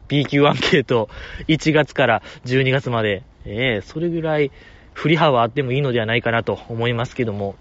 [0.09, 1.09] PQ アンケート
[1.47, 3.23] 1月から12月まで。
[3.45, 4.51] ええー、それぐらい
[4.93, 7.55] 振り幅あってもいいのではないかなと思いますけども。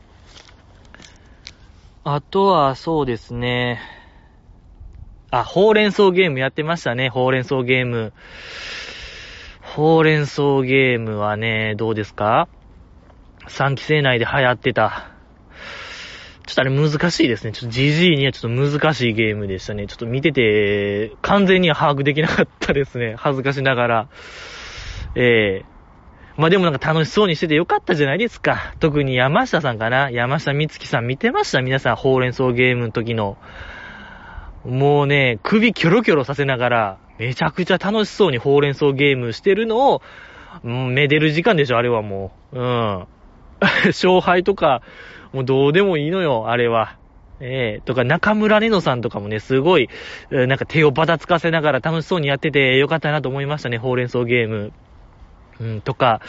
[2.05, 3.81] あとはそうですね。
[5.31, 8.13] あ、ほうれん草ゲームやってましたね、ほうれん草ゲーム。
[9.62, 12.47] ほうれん草ゲームはね、どうですか
[13.47, 15.12] ?3 期生内で流行ってた。
[16.47, 17.51] ちょっとあれ難しいですね。
[17.51, 19.85] ちょっと GG にはちょっと難しいゲームでしたね。
[19.85, 23.15] ちょっと見てて、完全には把握できなかったですね。
[23.17, 24.09] 恥ずかしながら。
[25.15, 25.65] ええ、
[26.39, 28.73] まあでもなんか楽しそうにしててよかったじゃないですか。
[28.80, 30.10] 特に山下さんかな。
[30.10, 31.62] 山下美月さん見てました？
[31.62, 33.38] 皆さん、ほうれん草ゲームの時の。
[34.63, 40.02] もうね、首キョロキョロさせながら、めちゃくちゃ楽しそうにほうれん草ゲームしてるのを、
[40.63, 42.58] めでる時間でしょ、あれはもう。
[42.58, 43.06] うん。
[43.88, 44.82] 勝敗とか、
[45.34, 46.95] もうどうでもいいのよ、あれは。
[47.41, 49.89] ええー、とか、中村レノさんとかもね、すごい、
[50.30, 54.71] なんか手をばたつかせながら楽しそうにやっててよかったなと思いましたね、ほうれん草ゲーム。
[55.59, 56.21] うん、とか、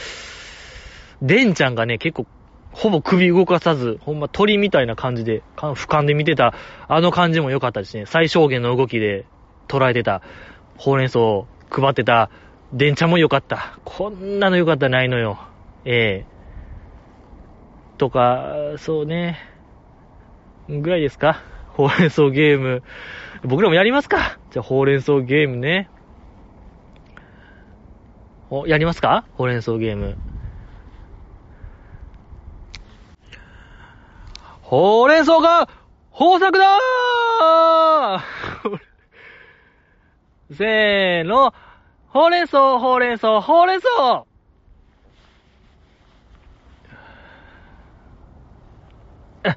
[1.23, 2.27] デンちゃんがね、結構、
[2.73, 6.55] ほぼ首動かさず、ほんま鳥みたいな感じで、俯瞰で見てた、
[6.89, 8.07] あの感じも良かったですね。
[8.07, 9.27] 最小限の動きで
[9.69, 10.23] 捉えてた、
[10.77, 12.31] ほうれん草を配ってた、
[12.73, 13.79] デンちゃんも良かった。
[13.85, 15.39] こんなの良かったないのよ。
[15.85, 19.39] ええーとか、そうね、
[20.69, 21.43] ぐらいですか？
[21.75, 22.83] ほうれん草ゲーム。
[23.43, 24.39] 僕らもやりますか？
[24.53, 25.91] じゃあ、ほうれん草ゲームね。
[28.51, 29.25] お、やりますか？
[29.37, 30.17] ほうれん草ゲーム。
[34.63, 35.69] ほうれん草が
[36.13, 38.79] 豊作だー
[40.55, 41.55] せーの。
[42.09, 43.89] ほうれん草、ほうれん草、ほうれん草
[49.45, 49.57] あ、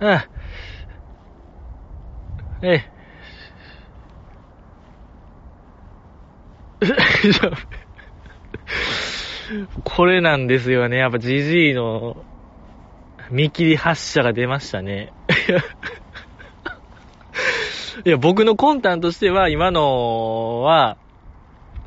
[0.00, 0.28] あ、
[2.62, 2.97] え
[9.84, 10.98] これなんですよね。
[10.98, 12.16] やっぱジジイの
[13.30, 15.12] 見切り発射が出ましたね。
[18.04, 20.96] いや、僕の魂胆としては、今のは、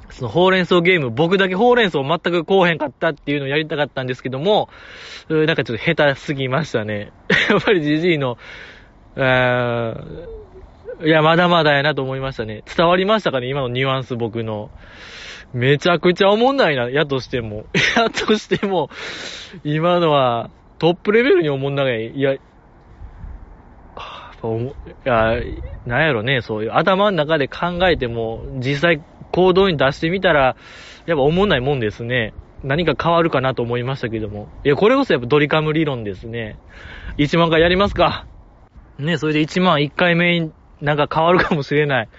[0.10, 4.70] そのほうれん草ゲーム、僕だけほうれん草全くこうへんかったっていうのをやりたかったんですけども、
[5.30, 7.12] なんかちょっと下手すぎましたね。
[7.50, 8.38] やっぱりジジイの、
[11.04, 12.64] いや、まだまだやなと思いましたね。
[12.76, 13.48] 伝わりましたかね？
[13.48, 14.70] 今のニュアンス僕の。
[15.54, 17.66] めちゃくちゃおもんないな、やとしても。
[17.98, 18.90] やとしても、
[19.64, 22.12] 今のはトップレベルにおもんない。
[22.12, 22.40] いや、い
[25.04, 25.40] や、
[25.86, 30.56] なんやろね、そういう頭の中で考えても、実際行動に出してみたら、
[31.06, 32.34] やっぱ思んないもんですね。
[32.64, 34.48] 何か変わるかなと思いましたけども。
[34.64, 36.58] いや、これこそやっぱドリカム理論ですね。
[37.18, 38.26] 1万回やりますか。
[38.98, 40.50] ね、それで1万1回目
[40.82, 42.10] なんか変わるかもしれない。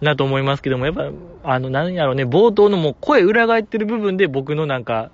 [0.00, 1.10] なと思いますけども、やっぱ、
[1.42, 5.10] あの、何やろうね、冒頭のもう声裏返ってる部分で僕のなんか、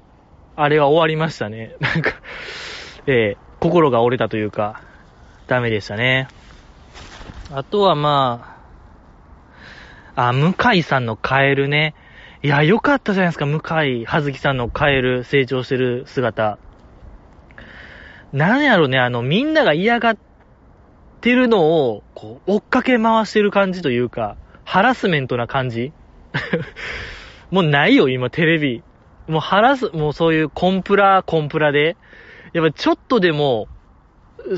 [0.56, 1.74] あれは終わりましたね。
[1.80, 2.12] なんか、
[3.06, 4.82] えー、心が折れたというか、
[5.46, 6.28] ダメでしたね。
[7.52, 8.58] あとはま
[10.16, 11.94] あ、あ、向井さんのカエルね。
[12.42, 16.58] いや、よかったじゃないですか、向井葉月さんのカエル、成長してる姿。
[18.32, 20.33] なんやろね、あの、みんなが嫌がって
[21.32, 25.92] るのを、こう、追っかけ回してる感じというか、ハラスメントな感じ。
[27.50, 28.82] もうないよ、今、テレビ。
[29.28, 31.96] もうハラス、もうそういうコンプラ、コンプラで、
[32.52, 33.68] やっぱちょっとでも、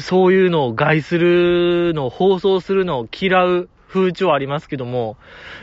[0.01, 5.17] そういうのを害するの放送するのを嫌う風潮ありますけども、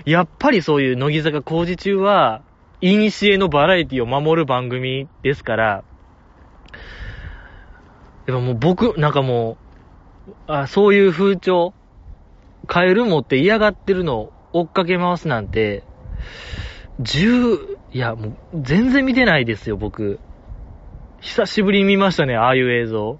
[0.05, 2.41] やっぱりそういう乃木坂工事中は、
[2.81, 5.83] イニシエのバラエティを守る番組ですから、
[8.25, 9.62] でももう僕、なんかもう、
[10.47, 11.73] あそういう風潮、
[12.67, 15.83] カエル持って嫌がってるのを追っかけ回すなんて、
[16.99, 20.19] 十、いや、もう全然見てないですよ、僕。
[21.19, 23.19] 久しぶりに見ましたね、ああいう映像。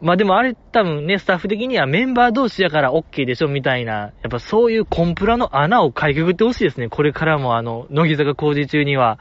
[0.00, 6.88] まあでもあれ多分ね、スタッフ的にはメンバー同士やから OK でしょみたいな、やっぱそういうコンプラの穴をかいくぐってほしいですね。
[6.88, 9.18] これからもあの、乃木坂工事中には。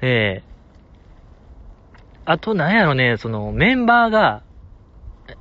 [0.00, 4.42] ええー、あとなんやろね、そのメンバーが、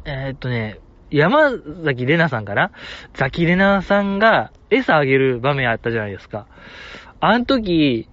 [0.05, 0.79] えー、っとね、
[1.11, 2.71] 山崎玲奈さんかな？
[3.13, 6.47] ザキ玲奈さんが餌あげる場面あったじゃないですか。
[7.19, 8.09] あの時、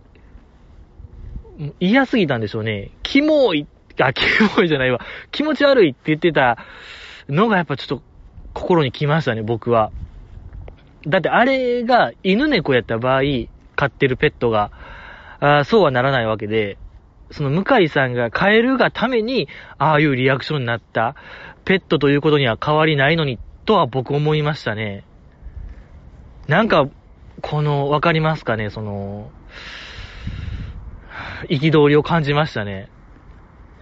[1.81, 2.91] 嫌すぎたんでしょうね。
[3.03, 3.67] キモい
[4.01, 4.23] あ、キ
[4.57, 5.01] モいじゃないわ。
[5.31, 6.59] 気持ち悪いって言ってた
[7.29, 8.03] のがやっぱちょっと
[8.55, 9.91] 心に来ましたね、僕は。
[11.07, 13.23] だってあれが犬猫やった場合、
[13.77, 14.71] 飼ってるペットが、
[15.41, 16.77] あそうはならないわけで、
[17.31, 21.15] その向井さんがカエルがために、ああいうリアクションになった。
[21.65, 25.05] ペットということには変わりないのに、とは僕思いましたね。
[26.49, 26.89] なんか、
[27.43, 29.31] この、わかりますかね、その、
[31.49, 32.89] 憤りを感じましたね。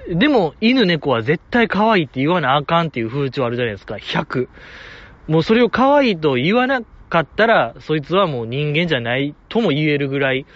[0.08, 3.96] でも、犬猫は絶対可愛いって言わなあかんっていう風潮あるじゃないですか。
[3.96, 4.48] 100。
[5.26, 10.46] もうそれを可愛いと言わなかったら、そいつはもう人間じゃないとも言えるぐらい、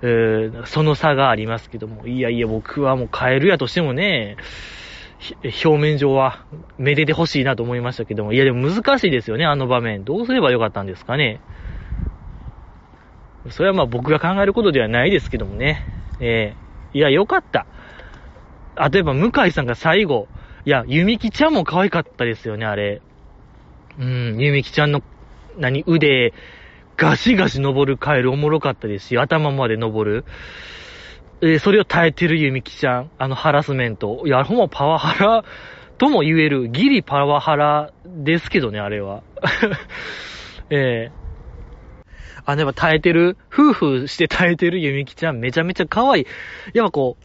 [0.00, 2.06] その差がありますけども。
[2.06, 4.36] いやいや、僕はもうカエルやとしてもね、
[5.64, 6.44] 表面上は
[6.78, 8.32] めでてほしいなと思いましたけども。
[8.32, 10.04] いやでも難しいですよね、あの場面。
[10.04, 11.40] どうすればよかったんですかね。
[13.50, 15.84] それはまあ僕が考えることではないですけどもね。
[16.20, 17.66] えー、いや、よかった。
[18.90, 20.28] 例えば、向井さんが最後、
[20.64, 23.02] いや、ゆみきちゃんも可愛かったですよね、あれ。
[23.98, 25.02] うん、ゆみきちゃんの、
[25.56, 26.32] 何、腕、
[26.98, 30.24] ガシガシ登るカエルおもろかったですし、頭まで登る。
[31.40, 34.24] え、それを耐えてるゆみきちゃん、あのハラスメント。
[34.26, 35.44] いや、ほんまパワハラ
[35.96, 39.22] とも言える、ギリパワハラですけどね、あれは。
[40.70, 46.26] え えー、あ、でも耐えてる、夫婦して耐えてるゆみきちゃんめちゃめちゃ可愛い。
[46.74, 47.16] やっぱこ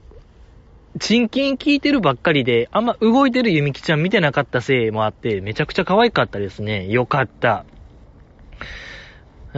[0.95, 6.85] う、チンキン聞いてるばっかりで、あんま動いてるゆみきちゃん見てなかったせいもあって、めちゃくちゃ可愛かったですね。
[6.89, 7.65] よかった。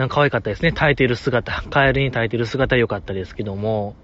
[0.10, 0.72] 可愛かったですね。
[0.72, 1.64] 耐えてる姿。
[1.70, 3.96] カエルに耐えてる姿良かったですけども。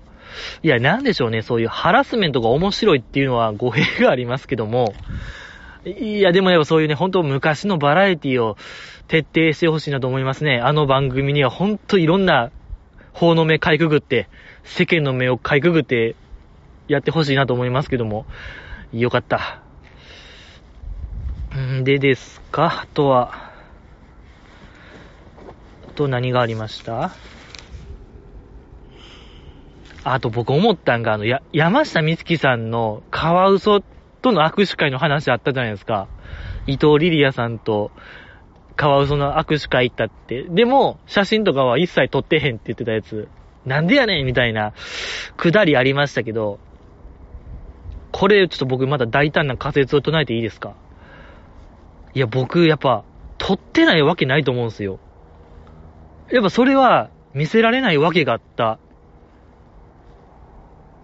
[0.63, 1.41] いや、なんでしょうね。
[1.41, 4.93] そういうハラスメントが面白いっていうのは語弊がありますけども。
[5.83, 8.55] いや、でもやっぱそういうね、本当昔のバラエティを
[9.07, 10.59] 徹底してほしいなと思いますね。
[10.59, 12.51] あの番組には本当いろんな
[13.11, 14.29] 法の目かいくぐって、
[14.63, 16.15] 世間の目をかいくぐって
[16.87, 18.25] やってほしいなと思いますけども。
[18.93, 19.61] よかった。
[21.57, 22.83] んでですか？
[22.83, 23.50] あとは、
[25.91, 27.11] あと何がありました？
[30.05, 33.81] あと僕思ったんが、あの、や、山下美月さんのカワウソ
[34.21, 36.07] との握手会の話あったじゃないですか。
[36.65, 37.91] 伊藤リリアさんと
[38.77, 40.43] カワウソの握手会行ったって。
[40.43, 43.27] でも、写真とかは一切撮ってへんって言ってたやつ。
[43.65, 44.71] なんでやねんみたいな、
[45.35, 46.61] くだりありましたけど、
[48.13, 50.73] これちょっと僕まだ大胆な仮説を唱えていいですか？
[52.13, 53.03] いや、僕、やっぱ、
[53.37, 54.99] 撮ってないわけないと思うんですよ。
[56.31, 58.79] やっぱそれは、見せられないわけがあった。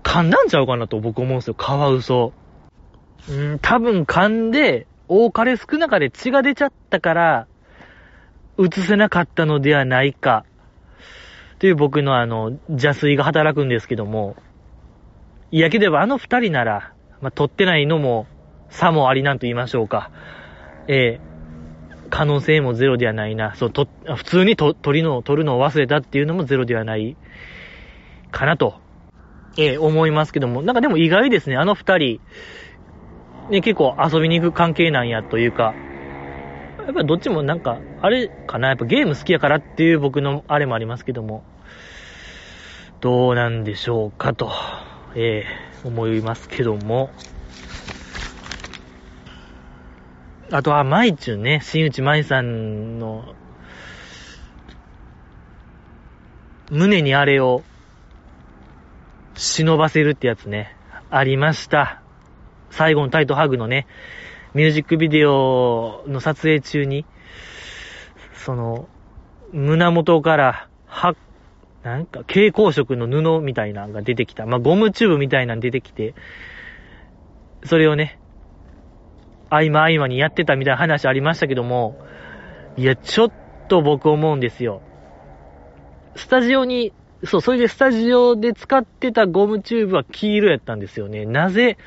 [0.04, 2.34] 噛んだんちゃうかなと僕思うんですよ、カワウソ。
[3.30, 7.48] うん、多分噛んで、多かれ少なかれ血が出ちゃったから、
[8.58, 10.46] 映せなかったのではないか。
[11.60, 14.36] という僕のあの、邪推が働くんですけども。
[15.52, 18.28] いやければあの二人なら、まあ、撮ってないのも、
[18.70, 20.12] 差もありなんと言いましょうか。
[20.88, 21.22] ええ、
[22.10, 23.56] 可能性もゼロではないな。
[23.56, 27.18] そう、と、普通にと、撮りの、撮るのを忘れたっていうのもゼロではない、
[28.32, 28.76] かなと。
[29.58, 32.22] ええ、思いますけども、なんかでも意外ですね、あの二人、
[33.50, 35.78] ね、結構遊びに行く関係なんやというか、
[36.86, 41.44] やっぱどっちもなんか、あれかな、やっぱゲーム好きやからっていう僕のあれもありますけども、
[43.00, 44.52] どうなんでしょうかと、
[45.16, 47.14] ええ思いますけども、
[50.50, 53.36] あとは、マイチュンね、新内舞さんの、
[56.72, 57.64] 胸にあれを
[59.36, 60.76] 忍ばせるってやつね、
[61.10, 62.02] ありました。
[62.70, 63.88] 最後のタイトハグのね、
[64.54, 67.06] ミュージックビデオの撮影中に、
[68.34, 68.88] その、
[69.52, 71.14] 胸元から、は、
[71.84, 74.46] なんか、蛍光色の布みたいなのが出てきた。
[74.46, 76.16] まあ、ゴムチューブみたいなの出てきて、
[77.64, 78.20] それをね、
[79.50, 81.98] 合間合間にやってたみたいな話ありましたけども、
[82.76, 83.32] いや、ちょっ
[83.68, 84.82] と僕思うんですよ。
[86.16, 91.26] スタジオにそう、それでスタジオで使ってたゴムチューブは黄色やったんですよね。
[91.26, 91.78] なぜ、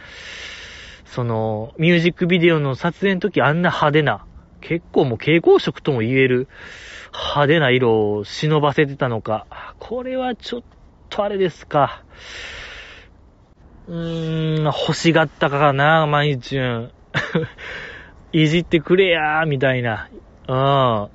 [1.05, 4.25] その、ミュージックビデオの撮影の時あんな派手な、
[4.61, 6.49] 結構もう蛍光色とも言える
[7.13, 9.47] 派手な色を忍ばせてたのか。
[9.79, 10.63] これはちょっ
[11.09, 12.03] とあれですか。
[13.87, 16.93] うーん、欲しがったかな、マイチュン。
[18.33, 20.09] いじってくれやー、みたいな。
[20.49, 21.11] うん。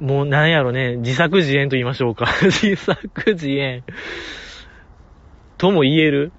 [0.00, 2.26] もうなんやろね、自作自演と言いましょうか。
[2.42, 3.84] 自作自演。
[5.58, 6.32] とも言える？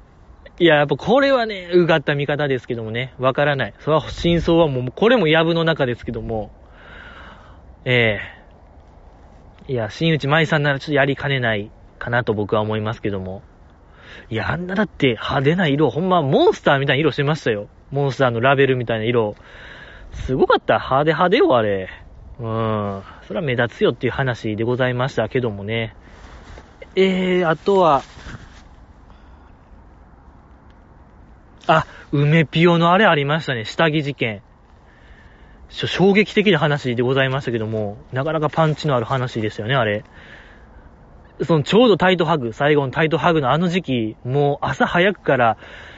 [0.59, 3.73] いや、やっぱこれはね、うがった見方ですけどもね、わからない。
[3.79, 6.51] それは真相はもう、これも藪の中ですけども、
[7.85, 8.19] え
[9.67, 13.43] えー、いや、新内舞さんならちょっとやりかねないかなと僕は思いますけども。
[14.29, 17.69] いや、あんなだって派手な色、ほんまモンスターみたいな色してましたよ。
[17.91, 19.35] モンスターのラベルみたいな色。
[20.13, 20.75] すごかった。
[20.75, 21.89] 派手派手よ、あれ。
[22.39, 23.03] うん。
[23.27, 25.95] それは目立つよっていう話でございましたけどもね。
[26.95, 28.03] えー、あとは、
[31.67, 33.65] あ、梅ピオのあれありましたね。
[33.65, 34.41] 下着事件。
[35.69, 40.03] 衝撃的な話でございましたけども、なかなかパンチのある話でしたよね、あれ。
[41.43, 45.57] そのちょうどタイトハグ、最後のタイトハグのあの時期、もう朝早くから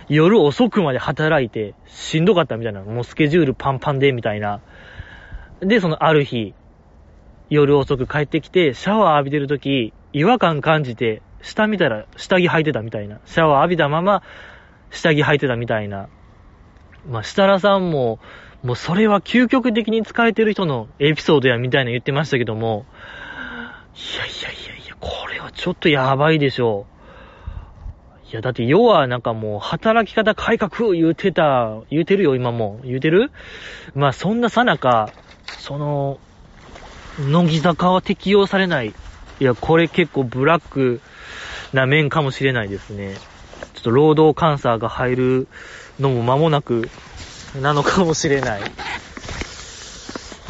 [0.09, 2.81] 夜遅くまで働いてしんどかったみたいな。
[2.81, 4.61] もうスケジュールパンパンでみたいな。
[5.61, 6.53] で、そのある日、
[7.49, 13.19] 夜遅く帰ってきて、シャワー浴びてる時、違和感感じて、下見たら下着履いてたみたいな。
[13.25, 14.23] シャワー浴びたまま、
[14.91, 16.09] 下着履いてたみたいな。
[17.09, 18.19] まあ、設楽さんも、
[18.63, 22.85] もうそれは究極的に疲れてる人のエピソードやみたいな言ってましたけども、
[23.93, 26.92] いやいやいやいや、これはちょっとやばいでしょう。
[28.33, 32.79] いや、だって要はなんかもう働き方改革言うてた、言うてるよ今も。
[32.83, 33.29] 言うてる？
[33.93, 35.11] まあそんなさなか、
[35.45, 36.17] その、
[37.19, 38.95] 乃木坂は適用されない。
[39.39, 40.99] いや、これ結構ブラック
[41.73, 43.13] な面かもしれないですね。
[43.75, 45.47] ちょっと労働監査が入る
[45.99, 46.89] のも間もなく
[47.61, 48.61] なのかもしれない。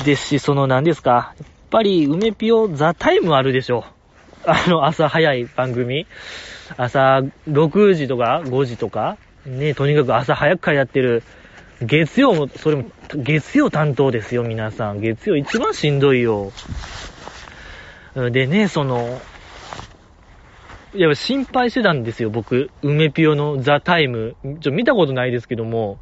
[0.05, 1.33] ですし、その何ですか？
[1.37, 3.83] やっぱり、梅ピオザタイムあるでしょ。
[4.45, 6.05] あの、朝早い番組。
[6.77, 9.17] 朝6時とか5時とか。
[9.45, 11.23] ね、とにかく朝早くからやってる。
[11.81, 12.85] 月曜も、それも、
[13.15, 15.01] 月曜担当ですよ、皆さん。
[15.01, 16.51] 月曜一番しんどいよ。
[18.15, 19.19] でね、その、
[20.93, 22.69] いや、心配してたんですよ、僕。
[22.83, 24.35] 梅ピオのザ・タイム。
[24.61, 25.97] ちょ、見たことないですけども、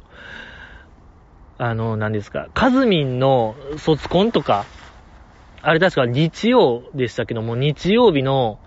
[1.58, 4.66] あの、何ですか、カズミンの卒コンとか、
[5.62, 8.58] あれ確か日曜でしたけども、日曜日の、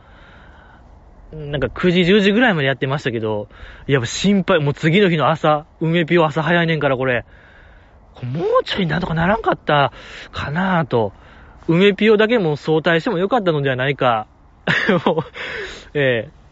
[1.33, 3.49] なんか9時、10時ぐらいまでやってましたけど、
[3.87, 7.25] やっぱ心配、もう次の日の朝、梅ピオ朝早いねんからこれ、
[8.23, 9.91] もうちょいなんとかならんかった
[10.31, 11.11] かなぁと。
[11.67, 14.27] 梅ピオだけも相対してもよかったのではないか。
[15.93, 16.45] ええ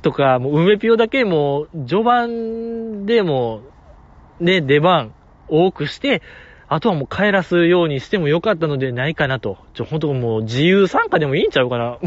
[0.00, 3.62] とか、もう梅ピオだけも序盤でも、
[4.38, 5.12] ね、出番
[5.48, 6.22] 多くして、
[6.68, 9.58] あとはもう帰らすようにしてもよかったのでないかなと。
[9.74, 11.84] ちょ、ほんともう自由参加でもいいんちゃうかな。
[11.84, 11.98] も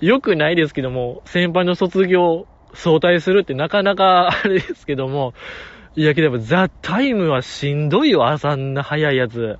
[0.00, 5.32] う、 よくないですけども、先輩の卒業、早退するってなかなかあれですけども、
[5.96, 9.58] いやけどやっぱザ・タイムはしんどいよ、朝んな早いやつ。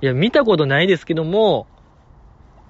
[0.00, 1.66] いや、見たことないですけども、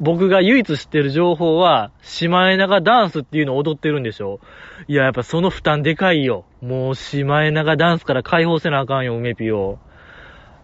[0.00, 4.38] 僕が唯一知ってる情報は、シマエナガダンスっていうのを踊ってるんでしょ
[4.86, 6.44] いや、やっぱその負担でかいよ。
[6.60, 9.78] もうシマエナガダンスから解放せなあかんよ、梅ピオ。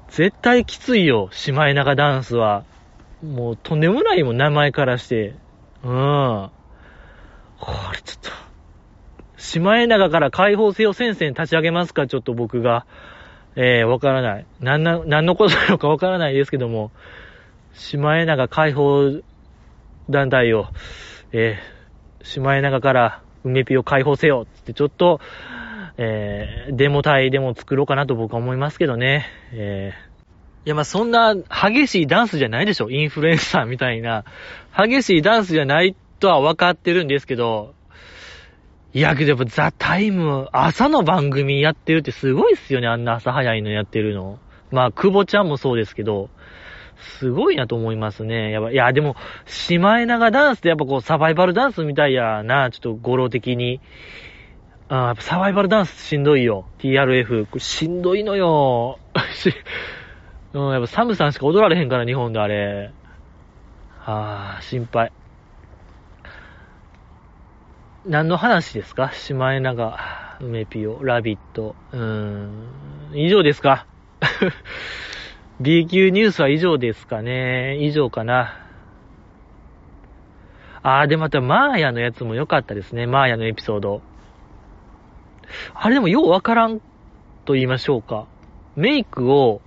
[0.09, 2.64] 絶対きついよ、シマエナガダンスは。
[3.24, 5.35] もうとんでもないもん、名前からして。
[5.82, 6.51] うん。
[7.59, 8.30] これちょっと、
[9.37, 12.87] シマエナガから解放せよ戦線立ち上げますか、ちょっと僕が。
[13.57, 14.47] えー、わからない。
[14.61, 16.91] なんな、なんのことなのかわからないですけども、
[17.75, 19.20] シマエナガ解放
[20.09, 20.66] 団体を、
[21.33, 25.20] えー、シマエナガから梅ピを解放せよってちょっと、
[25.97, 29.27] えー、デモ隊でも作ろうかなと僕は思いますけどね。
[29.53, 34.25] えー、いや、ま、そんな激しいダンスじゃないでしょインフルエンサーみたいな。
[34.77, 37.75] 激しいダンスじゃないとは分かってるんですけど、
[38.93, 44.39] いや、けどザ・タイム、朝の番組やってるってすごいっすよね、あんな朝早いのやってるの。
[44.70, 46.31] まあ、久保ちゃんもそうですけど、
[46.99, 48.51] すごいなと思いますね。
[48.51, 49.17] やばいや、でも、
[49.47, 53.81] シマエナガダンスってやっぱこう、サバイバルダンスみたいやな、ちょっと語呂的に。
[54.89, 56.67] あやっぱサバイバルダンスしんどいよ。
[56.79, 57.47] TRF。
[57.47, 58.99] これしんどいのよ。
[59.35, 59.53] し
[60.53, 62.93] うん、やっぱサムさんしか踊られへんから、日本であれ。
[64.01, 65.11] はぁ、心配。
[68.07, 69.11] 何の話ですか？
[69.15, 71.75] シマエナガ、梅ピオ、ラビット。
[71.93, 72.69] うーん、
[73.15, 73.87] 以上ですか？
[75.61, 77.79] B 級ニュースは以上ですかね。
[77.81, 78.61] 以上かな。
[80.83, 83.07] あー、で、また、マーヤのやつも良かったですね。
[83.07, 84.03] マーヤのエピソード。
[85.75, 86.81] あれでもようわからん
[87.45, 88.27] と言いましょうか。
[88.77, 89.63] メイクを、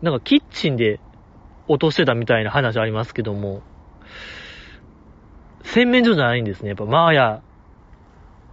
[0.00, 1.00] なんかキッチンで
[1.66, 3.62] 落としてたみたいな話ありますけども、
[5.62, 6.68] 洗面所じゃないんですね。
[6.68, 7.42] やっぱマーヤ、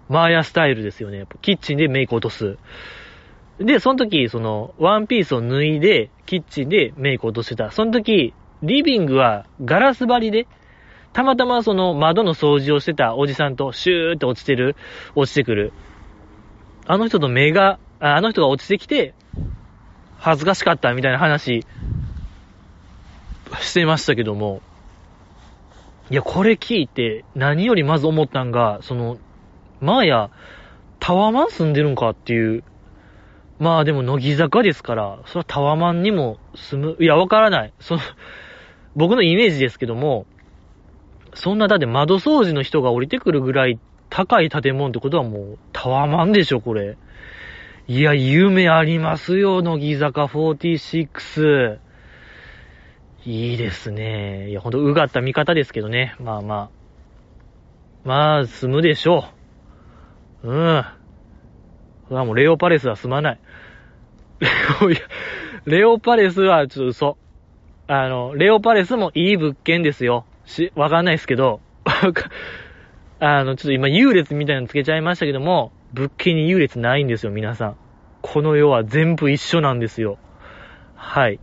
[0.10, 1.20] マーヤスタイルですよね。
[1.20, 2.58] やっぱキッチンでメイク落とす。
[3.66, 7.72] で、その時、その、ワンピースを脱いで、キッチンでメイク落としてた。
[7.72, 8.34] その時、
[8.64, 10.48] リビングはガラス張りで、
[11.14, 14.76] たまたまその窓の掃除をしてたおじさんとシューって落ちてる、
[15.16, 15.74] 落ちてくる。
[16.86, 19.14] あの人と目が、あの人が落ちてきて、
[20.18, 21.66] 恥ずかしかったみたいな話、
[23.60, 24.62] してましたけども、
[26.10, 29.18] いや、これ聞いて、何よりまず思ったんが、その、
[29.82, 30.30] マーヤ、
[31.00, 32.64] タワマン住んでるんかっていう。
[33.62, 37.74] まあでも乃木坂ですから、それはタワマンにも住む、いや、わからない。
[37.80, 38.02] その、
[38.96, 40.26] 僕のイメージですけども、
[41.36, 46.98] そんなだって窓掃除の人が降りてくるぐらい高い建物ってことはもうタワマンでしょ、これ。
[47.88, 51.78] いや、夢ありますよ、乃木坂46。
[53.26, 54.50] いいですね。
[54.50, 56.16] いや、ほんと、うがった見方ですけどね。
[56.20, 56.70] まあまあ。
[58.06, 59.26] まあ、住むでしょ
[60.44, 60.50] う。
[60.50, 60.84] うん。
[62.10, 63.40] うわ、もうレオパレスは住まない。
[65.66, 67.18] レオ、パレスはちょっと嘘。
[67.88, 70.26] あの、レオパレスもいい物件ですよ。
[70.46, 71.62] し、わかんないですけど。
[73.20, 77.76] あの、ちょっと今優劣みたいなのつけちゃいましたけども、物件に優劣ないんですよ、皆さん。
[78.22, 80.18] この世は全部一緒なんですよ。
[80.96, 81.40] はい。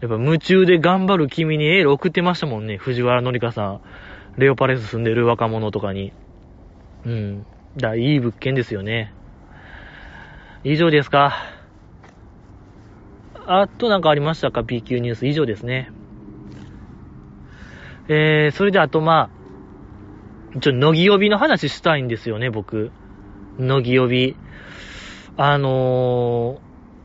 [0.00, 3.80] やっぱ夢中で頑張る君にエール送ってましたもんね、藤原紀香さん。
[4.38, 6.12] レオパレス住んでる若者とかに。
[7.04, 7.46] うん。
[7.76, 9.12] だ、いい物件ですよね。
[10.62, 11.34] 以上ですか。
[13.46, 15.90] あとなんかありましたか ?B 級ニュース以上ですね。
[18.08, 19.30] えー、それであとま
[20.54, 22.90] あ、ちょ、乃木呼びの話したいんですよね、僕。
[23.58, 24.36] 乃木呼び。
[25.38, 26.60] あの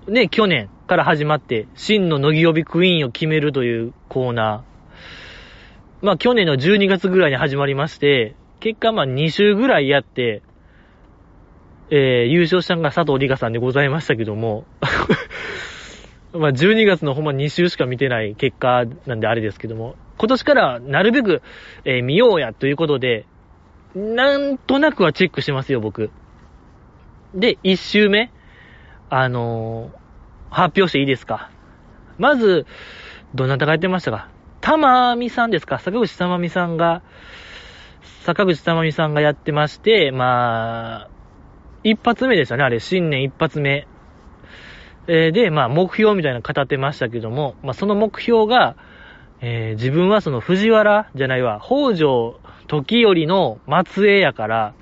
[0.07, 6.05] ー、ね、去年から始まって、真の乃木呼びクイーンを決めるというコーナー。
[6.05, 10.41] まあ去年の12月ぐらいに始まりまして、結果まあ2週ぐらいやって、
[11.89, 14.65] えー、優勝したのが佐藤里香さんでございましたけども、
[16.33, 21.41] まあ12月のほんま2週しか見てない結果なんであれですけども、今年からなるべく、
[21.85, 23.25] えー見ようやということで、
[23.95, 26.09] なんとなくはチェックしますよ、僕。
[27.33, 28.31] で、1週目、
[29.09, 30.05] あのー
[30.51, 31.49] 発表していいですか？
[32.17, 32.65] まず、
[33.33, 34.29] どなたがやってましたか？
[34.61, 35.79] 玉美さんですか？
[35.79, 37.01] 坂口玉美さんが、
[38.23, 41.09] 坂口玉美さんがやってまして、まあ、
[41.85, 43.87] 一発目でしたね、あれ、新年一発目。
[45.07, 48.75] えーで、まあ、目標みたいなの語ってましたけども、まあ、その目標が、
[49.39, 54.73] えー自分はその藤原じゃないわ、北条時頼の末裔やから、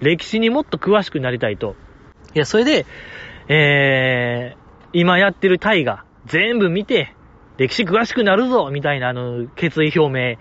[0.00, 1.74] 歴史にもっと詳しくなりたいと。
[2.36, 2.86] いや、それで、
[3.48, 4.58] えー、
[4.92, 7.16] 今やってる大河、全部見て、
[7.58, 10.36] 歴史詳しくなるぞみたいな、あの、決意表明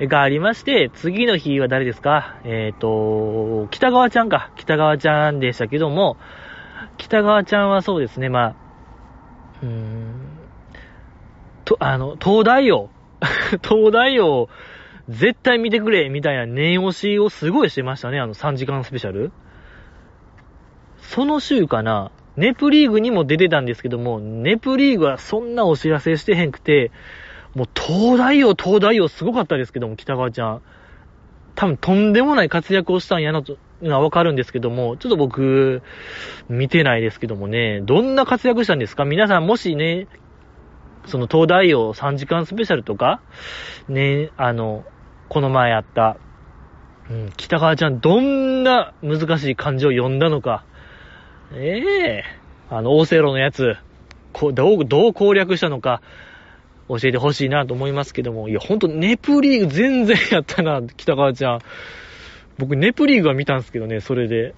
[0.00, 2.36] がありまして、次の日は誰ですか？
[2.44, 4.50] えっ、と、北川ちゃんか。
[4.56, 6.16] 北川ちゃんでしたけども、
[6.96, 8.54] 北川ちゃんはそうですね、まあ、
[9.62, 10.14] うーん、
[11.64, 12.90] と、あの、東大王、
[13.62, 14.48] 東大王、
[15.08, 19.32] 絶対見てくれみたいな念押しをすごいしてましたね、あの3時間スペシャル。
[20.98, 26.90] その週かな、ネプリーグにも出てたんですけども、ネプリーグはそんなお知らせしてへんくて、
[27.54, 30.62] もう東大王、東大王すごかったですけども、北川ちゃん。
[31.54, 35.82] 多分とんでもない活躍をしたんやなと、いうのはわかるんですけども、ちょっと僕、
[36.48, 39.04] 見てないですけどもね、どんな活躍したんですか？
[39.04, 40.08] 皆さんもしね、
[41.06, 43.20] その東大王3時間スペシャルとか、
[43.88, 44.84] ね、あの、
[45.28, 46.16] この前あった、
[47.10, 50.64] うん、北川ちゃんどんな難しい漢字を読んだのか、
[51.54, 52.24] ええ。
[52.70, 53.76] あの、オーセロのやつ、
[54.32, 56.00] こう、どう、どう攻略したのか、
[56.88, 61.60] 教えてほしいなと思いますけども、いや、ほんと、ネプリーグ全然やったな、北川ちゃん。
[62.58, 64.54] 僕、ネプリーグは見たんですけどね、それで。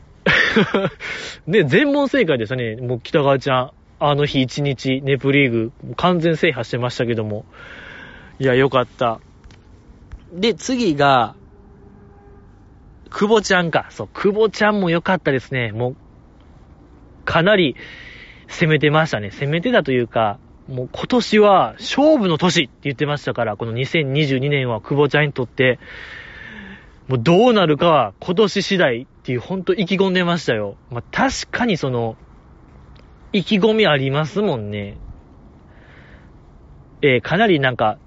[1.46, 3.70] ね、全問正解でしたね、もう北川ちゃん。
[3.98, 7.46] あの日一日、ネプリーグ、完全制覇してましたけども。
[8.38, 9.20] いや、よかった。
[10.32, 11.34] で、次が、
[13.08, 13.86] 久保ちゃんか。
[13.90, 15.72] そう、久保ちゃんも良かったですね。
[15.72, 15.96] もう、
[17.24, 17.76] かなり
[18.48, 19.30] 攻めてましたね。
[19.30, 20.38] 攻めてたというか、
[20.68, 25.78] もう今年は勝負の年って言ってましたから、この2022年は久保ちゃんにとって、
[27.06, 30.76] もうどうなるかは今年次第っていうほんと意気込んでましたよ。
[30.90, 32.16] まあ確かにその、
[33.32, 34.96] 意気込みありますもんね。
[37.02, 37.98] えーかなりなんか、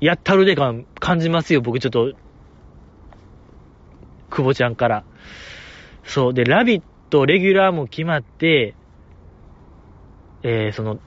[0.00, 2.12] やったるで感感じますよ、僕ちょっと、
[4.30, 5.04] 久保ちゃんから。
[6.04, 6.34] そう。
[6.34, 8.74] で、ラビットレギュラーも決まって、
[10.42, 10.98] えー、その、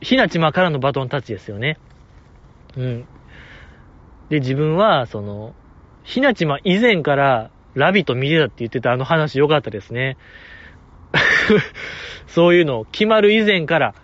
[0.00, 1.78] ひなちまからのバトンタッチですよね。
[2.76, 3.06] うん。
[4.28, 5.54] で、自分は、その、
[6.04, 10.16] ひなちま以前から、ラビット見てたって言ってたあの話良かったですね。
[12.26, 13.94] そういうの、決まる以前から、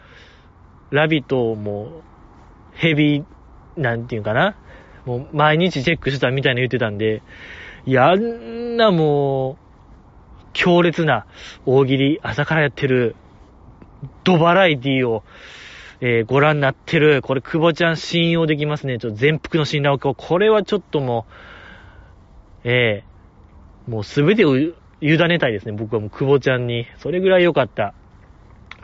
[0.91, 2.03] ラビットもう、
[2.75, 3.25] ヘビー、
[3.77, 4.57] なんていうかな。
[5.07, 7.23] もう、毎日チェックしてたみたいな言ってたんで、
[7.87, 9.57] いや、あんなもう、
[10.53, 11.27] 強烈な
[11.65, 13.17] 大喜利、朝からやってる、
[14.25, 15.25] ドバラエティを、
[16.01, 18.99] えーご覧になってる、これ、久保ちゃん信用できますね。
[18.99, 21.27] ちょっと全幅の信頼を、これはちょっとも
[22.65, 23.13] う、えー
[23.91, 25.73] もうすべてを委ねたいですね。
[25.73, 26.87] 僕はもう久保ちゃんに。
[26.99, 27.95] それぐらい良かった。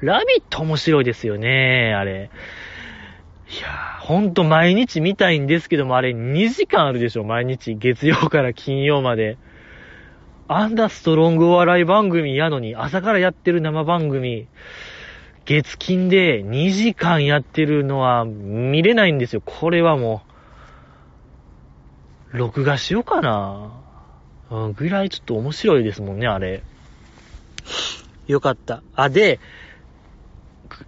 [0.01, 2.31] ラビット面白いですよね、あれ。
[3.51, 7.77] いやー、ほんと毎日見たいんですけども、あれ2時間あるでしょ、毎日。
[7.77, 9.39] 月曜から金曜まで。
[10.49, 14.49] あんなストロングお笑い番組やのに、朝からやってる生番組、
[15.49, 19.43] 月金で2時間やってるのは見れないんですよ。
[19.47, 20.21] これはも
[22.35, 23.73] う、録画しようかな。
[24.51, 26.63] うん、ぐらいちょっと面白いですもんね、あれ。
[28.27, 28.83] よかった。
[28.95, 29.41] あ、で、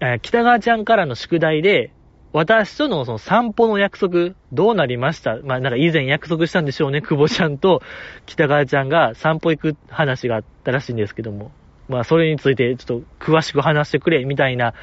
[0.00, 1.94] え北川ちゃんからの宿題で、
[2.34, 5.38] 私とのその散歩の約束、どうなりました？
[5.42, 7.00] まあなんか以前約束したんでしょうね。
[7.00, 7.80] 久保ちゃんと
[8.26, 11.50] 北川ちゃんが散歩行く話があったらしいんですけども。
[11.91, 14.74] まあそれについてちょっと詳しく話してくれ、みたいな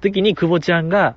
[0.00, 1.16] 時に久保ちゃんが、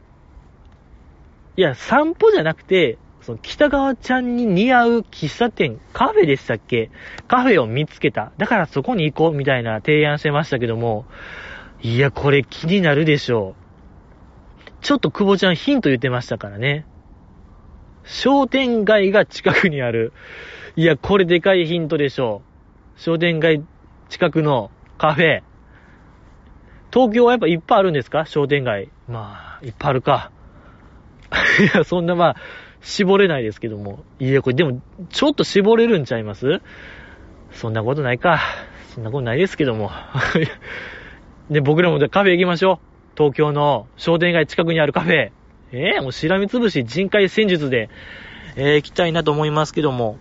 [1.57, 6.89] いや、散歩じゃなくて、その北川ちゃんに似合う喫茶店、カフェでしたっけ？
[7.27, 8.31] カフェを見つけた。
[8.37, 11.05] だからそこに行こう、みたいな提案してましたけども、
[11.81, 14.71] いや、これ気になるでしょう。
[14.81, 16.85] ちょっと久保ちゃんヒント言ってましたからね。
[18.03, 20.13] 商店街が近くにある。
[20.75, 22.41] いや、これでかいヒントでしょ
[22.95, 23.01] う。
[23.01, 23.63] 商店街
[24.09, 25.41] 近くのカフェ。
[26.91, 28.25] 東京はやっぱいっぱいあるんですか？
[28.25, 28.89] 商店街。
[29.07, 30.31] まあ、いっぱいあるか。
[31.59, 32.35] いや、そんなまあ、
[32.81, 34.03] 絞れないですけども。
[34.19, 36.61] いや、これでも、ちょっと絞れるんちゃいます？
[37.51, 38.39] そんなことないか。
[38.93, 39.91] そんなことないですけども。
[41.49, 42.79] で、僕らもカフェ行きましょう。
[43.17, 45.13] 東京の商店街近くにあるカフェ。
[45.13, 45.31] え
[45.71, 47.89] えー、もうしらみつぶし人海戦術で、
[48.55, 50.17] えー、行きたいなと思いますけども。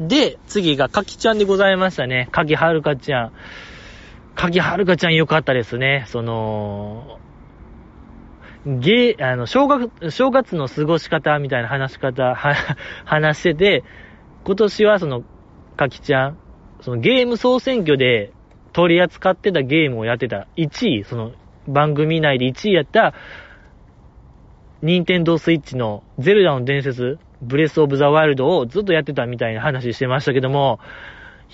[0.00, 2.28] で、次がかきちゃんでございましたね。
[2.32, 3.32] かきはるかちゃん。
[4.34, 6.04] かきはるかちゃんよかったですね。
[6.06, 7.18] その、
[8.64, 12.54] ゲあの、正月、正月の過ごし方みたいな話し方、は、
[13.04, 13.84] 話してて、
[14.44, 15.22] 今年はその、
[15.76, 16.38] かきちゃん、
[16.80, 18.32] そのゲーム総選挙で
[18.72, 21.32] 取り扱ってたゲームをやってた1位、その
[21.68, 23.14] 番組内で1位やった、
[24.82, 30.78] ニンテンドースイッチのゼルダの伝説、ブレスオブザワイルドをずっとやってたみたいな話してましたけども、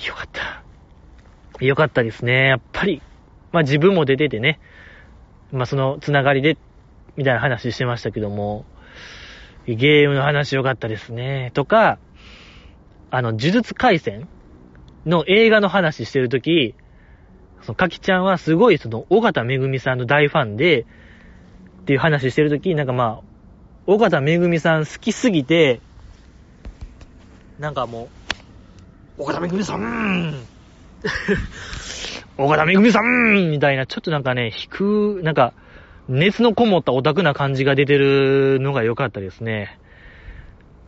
[0.07, 1.65] よかった。
[1.65, 2.49] よかったですね。
[2.49, 3.03] やっぱり、
[3.53, 4.61] まあ自分も出ててね、
[5.53, 6.59] まあそのつながりで、
[7.17, 8.65] みたいな話してましたけども、
[9.67, 11.51] ゲームの話よかったですね。
[11.55, 11.99] とか、
[13.11, 14.29] あの、呪術回戦
[15.07, 16.75] の映画の話してるとき、
[17.63, 23.36] その、かきちゃんはすごいその、尾形めぐみさんの大ファンで、っていう話してるとき、なんかまあ、
[23.89, 25.81] 尾形めぐみさん好きすぎて、
[27.61, 28.09] なんかも
[29.19, 30.35] う、尾形めぐみさん
[32.37, 35.53] 尾形めぐみさんみたいな、ちょっとなんかね、引く、なんか、
[36.09, 39.79] 熱のこもったオタクな感じが出てるのが良かったですね。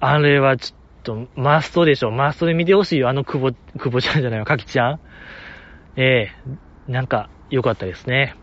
[0.01, 2.11] あれはちょっと、マストでしょ。
[2.11, 3.09] マストで見てほしいよ。
[3.09, 5.01] あの久保、久保ちゃんじゃないわ、かきちゃん。
[5.97, 6.33] え
[6.89, 8.35] えなんか、良かったですね。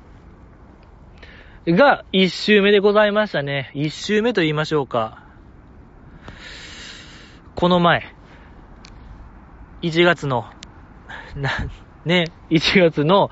[1.74, 3.72] が、一周目でございましたね。
[3.74, 5.24] 一周目と言いましょうか。
[7.56, 8.04] この前、
[9.82, 10.46] 1月の、
[11.36, 11.50] な、
[12.06, 13.32] ね、1月の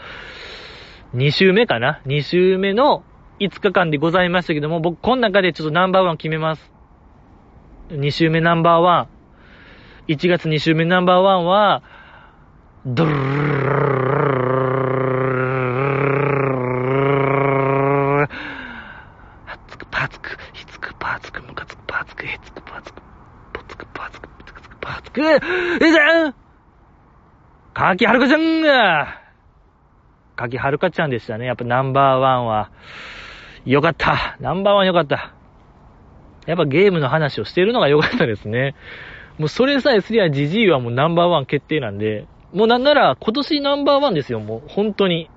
[1.13, 3.03] 2週目かな ?2 週目の
[3.39, 6.71] 5日間でございましたけども、僕、この中でちょっとナンバーワン決めます。
[7.89, 9.07] 2週目ナンバーワン。
[10.07, 11.83] 1月2週目ナンバーワンは、
[12.85, 13.11] ドル
[19.73, 23.01] つくパーツク、ひつくパーツク、ムカつくパーツク、へつくパーツク、
[23.53, 26.35] ぽつくパーツク、ぷつくつくパーツク、えじゃん
[27.93, 29.21] かきはるかちゃんが、
[30.35, 31.45] かきはるかちゃんでしたね。
[31.45, 32.71] やっぱナンバーワンは、
[33.65, 34.35] よかった。
[34.39, 35.35] ナンバーワンよかった。
[36.47, 38.73] やっぱゲームの話をしているのが良かったですね。
[39.37, 45.29] もうそれさえすりゃジジイはもうナンバーワン決定なんで、もうなんなら今年ナンバーワンですよ、もう本当に。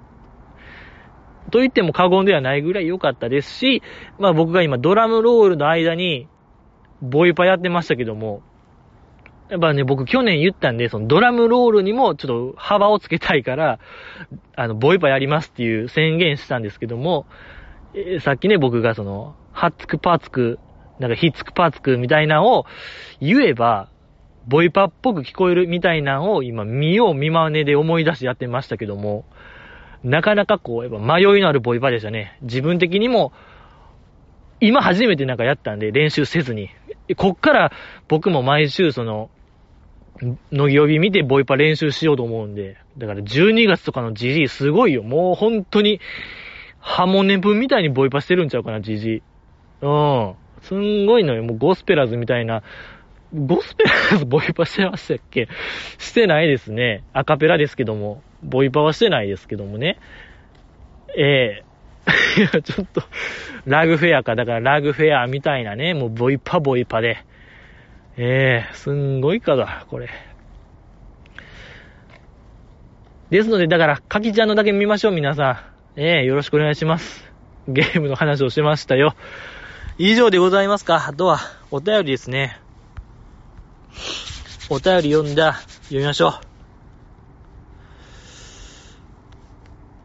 [1.50, 3.82] と言っても過言ではないぐらい良かったですし、
[4.18, 6.26] まあ僕が今ドラムロールの間に
[7.02, 8.40] ボイパやってましたけども、
[9.48, 13.78] やっぱね、僕去年言ったんで、そのドラムロールにもちょっと幅をつけたいから、
[14.56, 17.26] あの、ボイパやりますっていう宣言したんですけども、
[17.94, 20.58] えー、さっきね、僕がその、はっつくパーつく、
[20.98, 22.66] なんかひっつくパーつくみたいなのを
[23.20, 23.88] 言えば、
[24.48, 29.24] ボイパっぽく聞こえるみたいなのを今見よう見まねで思い出してやってましたけども、
[30.04, 32.38] なかなかこう、やっぱ迷いのあるボイパでしたね。
[32.42, 33.32] 自分的にも、
[34.60, 36.70] 今初めてなんかやったんで練習せずに。
[37.16, 37.72] こっから
[38.08, 39.30] 僕も毎週その、
[40.52, 42.76] のぎび見てボイパ練習しようと思うんで。
[42.98, 45.02] だから12月とかのジジイすごいよ。
[45.02, 46.00] もう本当に、
[46.80, 49.22] ハモネプみたいにボイパしてるんちゃうかな、ジジイ。
[49.82, 50.34] うん。
[50.62, 51.42] すんごいのよ。
[51.42, 52.62] もうゴスペラーズみたいな
[53.34, 55.48] ゴスペラーズ ボイパしてましたっけ？
[55.98, 57.02] してないですね。
[57.12, 58.22] アカペラですけども。
[58.42, 59.98] ボイパはしてないですけどもね。
[61.16, 61.64] ええ
[62.38, 63.02] いや、 ちょっと、
[63.64, 64.36] ラグフェアか。
[64.36, 67.18] だからラグフェアみたいなね、もうボイパボイパで。
[68.18, 70.08] ええすんごいかだ、これ。
[73.30, 76.00] ですので、だから、かきちゃんのだけ見ましょう、皆さん。
[76.00, 77.30] ええよろしくお願いします。
[77.68, 79.14] ゲームの話をしましたよ。
[79.98, 81.06] 以上でございますか。
[81.08, 81.40] あとは、
[81.70, 82.60] お便りですね。
[84.70, 85.54] お便り読んだ、
[85.84, 86.46] 読みましょう。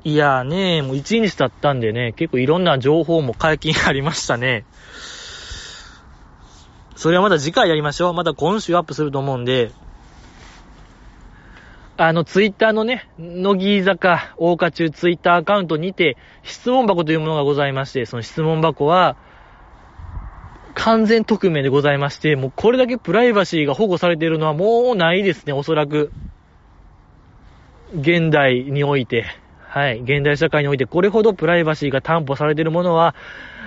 [0.04, 4.66] いやーね、もう1日経ったんでね、結構いろんな情報も解禁ありましたね。
[7.02, 8.14] それはまた次回やりましょう。
[8.14, 9.72] また今週アップすると思うんで、
[11.98, 19.18] あの、ツイッターのね、乃木坂、大花中ツイッターアカウントにて、質問箱というものがございまして、その質問箱は、
[20.76, 26.12] 完全匿名でございまして、もうこれだけプライバシーが保護されているのはもうないですね、おそらく。
[27.96, 29.26] 現代において。
[29.68, 30.02] はい。
[30.02, 33.16] 現代社会においてこれほどプライバシーが担保されているものは、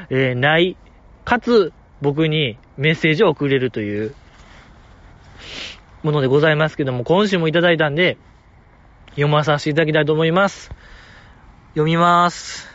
[0.09, 0.77] えー、ない。
[1.25, 4.15] かつ、僕にメッセージを送れるという、
[6.03, 8.19] ものでございますけども、今週もいただいたんで、
[9.11, 10.71] 読まさせていただきたいと思います。
[11.71, 12.69] 読みます。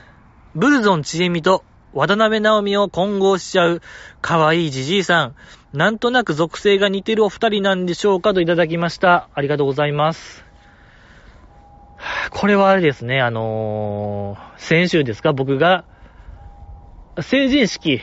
[0.56, 3.82] ブルゾンちえみと渡辺直美を混合しちゃう
[4.22, 5.36] 可愛いじじいさん。
[5.74, 9.30] なんとなく属性が似てるお二人なんでしょうかといただきました。
[9.34, 10.43] ありがとうございます。
[12.32, 15.86] これはあれですね、あのー、先週ですか、僕が、
[17.22, 18.02] 成人式、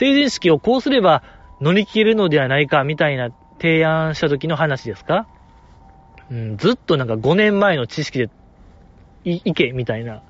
[0.00, 1.22] 成人式をこうすれば
[1.60, 3.28] 乗り切るのではないか、みたいな
[3.58, 5.28] 提案した時の話ですか？
[6.30, 8.30] うん、ずっとなんか5年前の知識で、
[9.24, 10.22] い、いけ、みたいな、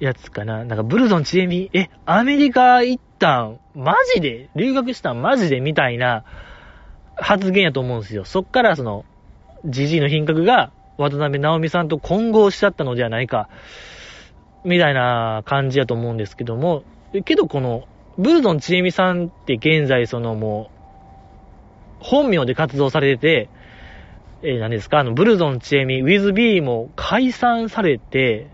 [0.00, 0.64] やつかな。
[0.64, 4.50] なんかブルゾンチエミ、え、アメリカ行ったん、マジで？
[4.56, 5.60] 留学したんマジで？
[5.60, 6.24] みたいな
[7.14, 8.24] 発言やと思うんですよ。
[8.24, 9.04] そっからその、
[9.64, 13.48] ジジイの品格が渡辺直美さんと混合しちゃったのではないか、
[14.64, 16.82] みたいな感じやと思うんですけども、
[17.24, 17.84] けどこの、
[18.18, 20.70] ブルゾンちえみさんって現在そのも
[22.00, 23.50] う、本名で活動されてて、
[24.42, 24.98] えー、何ですか？
[24.98, 28.50] あの、ブルゾンちえみ、ウィズビーも解散されて、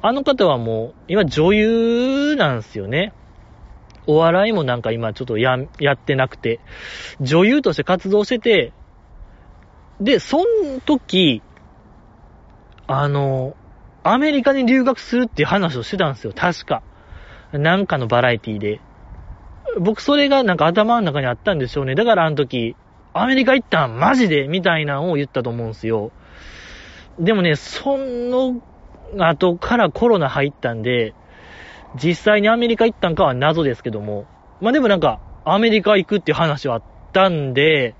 [0.00, 3.12] あの方はもう、今女優なんですよね。
[4.06, 6.60] お笑いもなんか今ちょっとや、やってなくて、
[7.20, 8.72] 女優として活動してて、
[10.00, 11.42] で、そん時、
[12.86, 13.56] あの、
[14.04, 16.84] アメリカに留学するっていう話をしてたんですよ、確か。
[17.52, 18.80] なんかのバラエティで。
[19.78, 21.94] 僕それがなんか頭の中にあったんでしょうね。
[21.94, 22.76] だからあの時、
[23.12, 23.98] アメリカ行ったん？
[23.98, 24.48] マジで？
[24.48, 26.12] みたいなのを言ったと思うんですよ。
[27.18, 28.60] でもね、その
[29.18, 31.14] 後からコロナ入ったんで、
[31.94, 34.26] 実際にアメリカ行ったんかは謎ですけども。
[34.60, 36.82] まあでもなんか、アメリカ行くっていう話はあっ
[37.12, 37.94] たんで、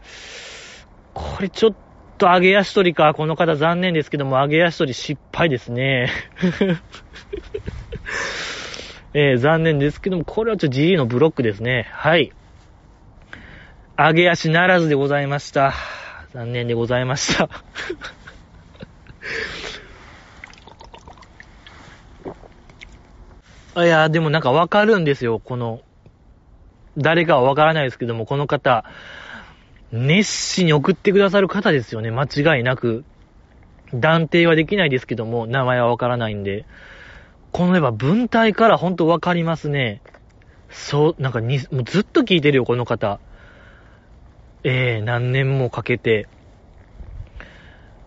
[1.14, 1.74] これちょっ
[2.18, 3.14] と上げ足取りか。
[3.14, 6.10] この方残念ですけども、上げ足取り失敗ですね。
[9.18, 11.88] えー、残念ですけども、これはちょっと GE のブロックですね。
[11.90, 12.34] はい。
[13.96, 15.72] 上げ足ならずでございました。
[16.34, 17.48] 残念でございました。
[23.82, 25.40] いや、でもなんかわかるんですよ。
[25.42, 25.80] この、
[26.98, 28.84] 誰かはわからないですけども、この方、
[29.92, 32.10] 熱心に送ってくださる方ですよね。
[32.10, 33.06] 間違いなく。
[33.94, 36.66] 断定はできないですけども、名前はわからないんで。
[37.56, 40.02] このやっぱ文体からほんとわかりますね。
[40.68, 43.18] そう、なんかに、もうずっと聞いてるよ、この方。
[44.62, 46.28] ええー、何年もかけて。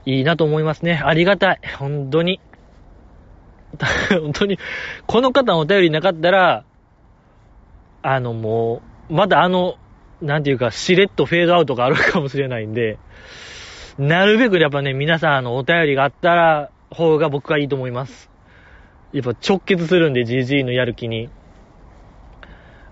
[0.06, 1.02] いいなと思いますね。
[1.04, 1.62] ありがたい。
[1.80, 2.40] 本当に。
[4.22, 4.60] 本当に、
[5.08, 6.64] この方のお便りなかったら、
[8.04, 9.78] あのもう、まだあの、
[10.22, 13.00] なんていうか、しれっとフェードアウトがあるかもしれないんで、
[13.98, 18.29] なるべくやっぱね、皆さんの、お便りがあったら、方が僕はいいと思います。
[19.12, 21.30] やっぱ直結するんで、GG のやる気に。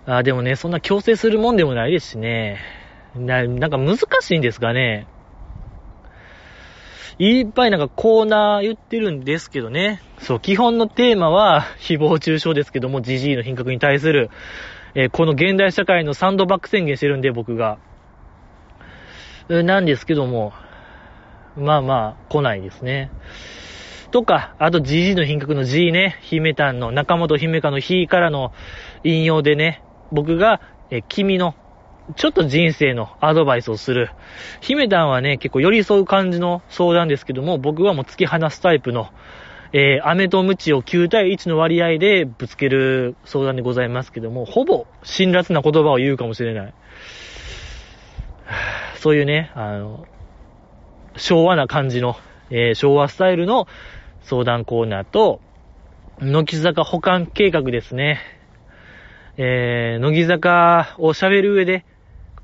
[0.05, 2.59] あでもね、そんな強制するもんでもないですしね。
[3.15, 5.07] な、なんか難しいんですかね。
[7.19, 10.01] いっぱいなんかコーナー言ってるんですけどね。
[10.19, 14.29] そう、基本のテーマは誹謗中傷ですけども、GG の品格に対する、
[14.95, 17.79] えー、この現代社会のサンドバック宣言してるんで、僕が。
[19.49, 20.53] なんですけども、
[21.57, 23.11] まあまあ、来ないですね。
[24.11, 28.51] とか、あと GG の品格の G ね、姫たんの中本姫香の日からの
[29.03, 31.55] 引用でね、僕が、え、君の、
[32.15, 34.09] ちょっと人生のアドバイスをする。
[34.61, 39.09] 姫たんはね、結構寄り添う感じの相談ですけども、僕はもう突き放すタイプの、
[39.73, 46.73] えー、飴と鞭を9対1の割合でぶつける相談でございますけども、ほぼ辛辣な言葉を言うかもしれない。
[48.95, 50.05] そういうね、あの、
[51.17, 52.15] 昭和な感じの、
[52.49, 53.67] えー、昭和スタイルの
[54.23, 55.41] 相談コーナーと、
[56.19, 58.19] 乃木坂保管計画ですね。
[59.37, 61.85] えー、乃木坂を喋る上で、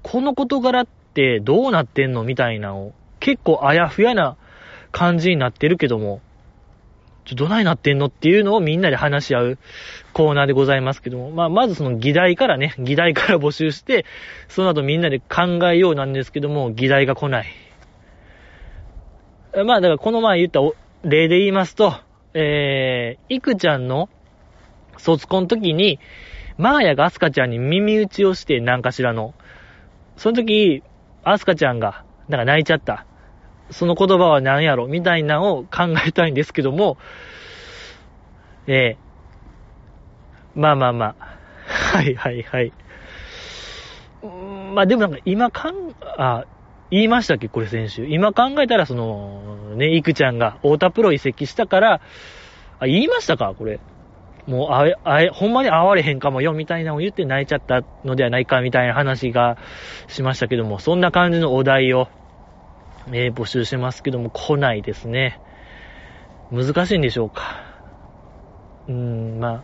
[0.03, 4.37] この事柄ってどうなってんのみたいなのを、結構あやふやな
[4.91, 6.21] 感じになってるけども、
[7.25, 9.57] ちょ、どないなってんのっていうのをみんなで話し合う
[10.11, 14.05] コーナーでございますけども、まあ、まずその議題からね、議題から募集して、
[14.49, 17.47] その後みんなで考えようなんですけども、議題が来ない。
[19.65, 20.61] まあ、だからこの前言った
[21.03, 21.93] 例で言いますと、
[22.33, 24.09] えー、いくちゃんの
[24.97, 25.99] 卒コン時に、
[26.57, 29.33] マーヤがアスカちゃんに耳打ちをして何かしらの。
[30.15, 30.83] その時、
[31.23, 33.05] アスカちゃんが、なんか泣いちゃった。
[33.69, 34.87] その言葉は何やろ？
[34.87, 36.97] みたいなのを考えたいんですけども、
[38.67, 41.33] ええー、まあまあまあ。
[41.97, 42.73] はいはいはい。
[44.73, 46.45] まあでもなんか今かん、あ、
[46.91, 48.05] 言いましたっけこれ先週。
[48.05, 52.01] 今考えたらその、ね、いくちゃんが太田プロ移籍したから、
[52.79, 53.79] あ、言いましたかこれ。
[54.45, 59.57] もう、あえ、あえ、ほんまに会われへんかもよ、みたいなのを言って泣いちゃったのではないか、みたいな話が
[60.07, 62.09] しましたけども、そんな感じのお題を、
[63.07, 65.39] えー、募集してますけども、来ないですね。
[66.51, 67.63] 難しいんでしょうか。
[68.87, 69.63] うーん、ま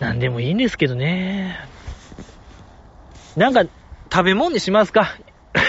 [0.00, 1.58] あ、なんでもいいんですけどね。
[3.36, 3.64] なんか、
[4.16, 5.08] 食べ物にしますか？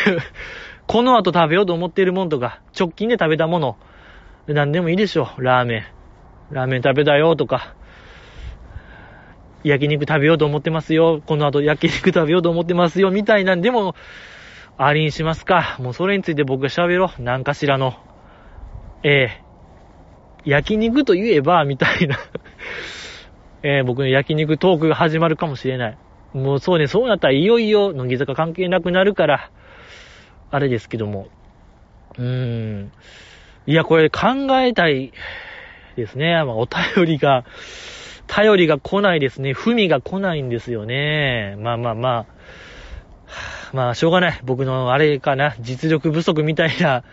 [0.87, 3.75] この後食べようと思っているもんとか、直近で食べたもの、
[4.47, 5.43] なんでもいいでしょう。
[5.43, 5.83] ラーメン。
[6.55, 7.75] ラーメン食べたよとか、
[9.65, 11.21] 焼肉食べようと思ってますよ。
[11.25, 13.11] この後焼肉食べようと思ってますよ。
[13.11, 13.95] みたいなんでも、
[14.77, 15.75] ありにしますか？
[15.79, 17.21] もうそれについて僕が喋ろう。
[17.21, 17.95] 何かしらの。
[19.03, 22.17] ええー、焼肉と言えば、みたいな
[23.63, 25.97] えー、僕の焼肉トークが始まるかもしれない。
[26.37, 29.51] もうそうね、そうなったらいよいよ乃木坂関係なくなるから、
[30.51, 31.27] あれですけども。
[32.17, 32.91] うーん。
[33.65, 35.11] いや、これ考えたい
[35.95, 36.33] ですね。
[36.45, 37.43] まあ、お便りが、
[38.27, 39.51] 頼りが来ないですね。
[39.51, 41.55] 踏みが来ないんですよね。
[41.59, 42.25] まあまあまあ。
[43.73, 44.39] まあ、しょうがない。
[44.43, 47.03] 僕のあれかな、実力不足みたいな、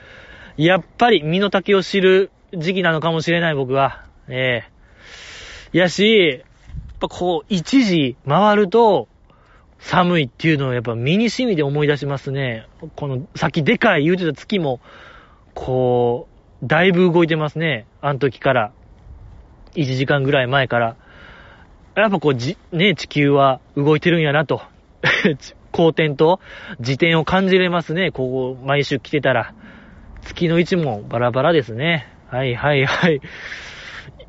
[0.56, 4.04] やっぱり身の丈を知る時期なのかもしれない、僕は。
[4.28, 4.64] え
[5.72, 6.40] えー、やし、やっ
[7.00, 9.08] ぱこう、一時回ると、
[9.78, 12.66] 寒いっていうのをやっぱ身に染みで思い出しますね。
[12.96, 14.80] この、さっきでかい言うてた月も、
[15.54, 16.28] こ
[16.62, 17.86] う、だいぶ動いてますね。
[18.00, 18.72] あの時から。
[19.74, 20.96] 1時間ぐらい前から。
[21.96, 24.62] やっぱこう、じ、ね、地球は動いてるんやなと。
[25.70, 26.40] 好転と
[26.78, 28.10] 自転を感じれますね。
[28.12, 29.54] ここ、毎週来てたら。
[30.22, 32.08] 月の位置もバラバラですね。
[32.30, 33.20] はいはいはい。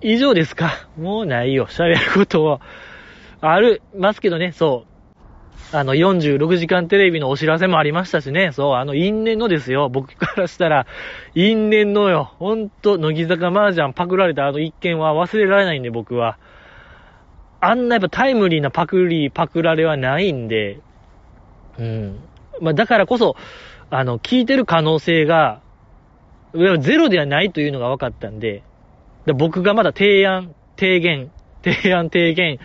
[0.02, 0.88] 以上ですか。
[0.98, 1.68] もうないよ。
[1.68, 2.62] 喋ることは。
[3.42, 4.95] ある、ますけどね、そう。
[5.72, 8.52] あの、46時間テレビのお知らせもありましたしね。
[8.52, 9.90] そう、あの、因縁のですよ。
[9.90, 10.88] 僕からしたら、
[11.34, 12.32] 因縁のよ。
[12.40, 16.38] ほんと、乃木坂麻雀パクられたあの一件は忘れられないんで、僕は。
[17.62, 20.80] あんなやっぱタイムリーなパクリ、パクられはないんで、
[21.78, 22.20] うん。
[22.62, 23.36] まあ、だからこそ、
[23.90, 25.62] あの、聞いてる可能性が、
[26.54, 28.64] ゼロではないというのが分かったんで、
[29.26, 31.32] で僕がまだ提案、提言、
[31.64, 32.60] 提案、提言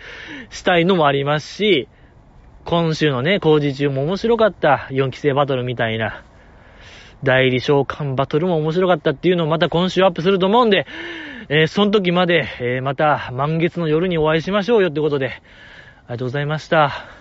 [0.49, 1.89] したいのもありますし、
[2.71, 6.23] 今週のね、工事中も面白かった4期生バトルみたいな、
[7.21, 10.85] 代理召喚バトルも面白かったっていうのをまた今週アップすると思うんで、
[11.49, 15.39] えー、その時まで、えー、また満月の夜にお会いしましょうよってことで、あり
[16.11, 17.20] がとうございました。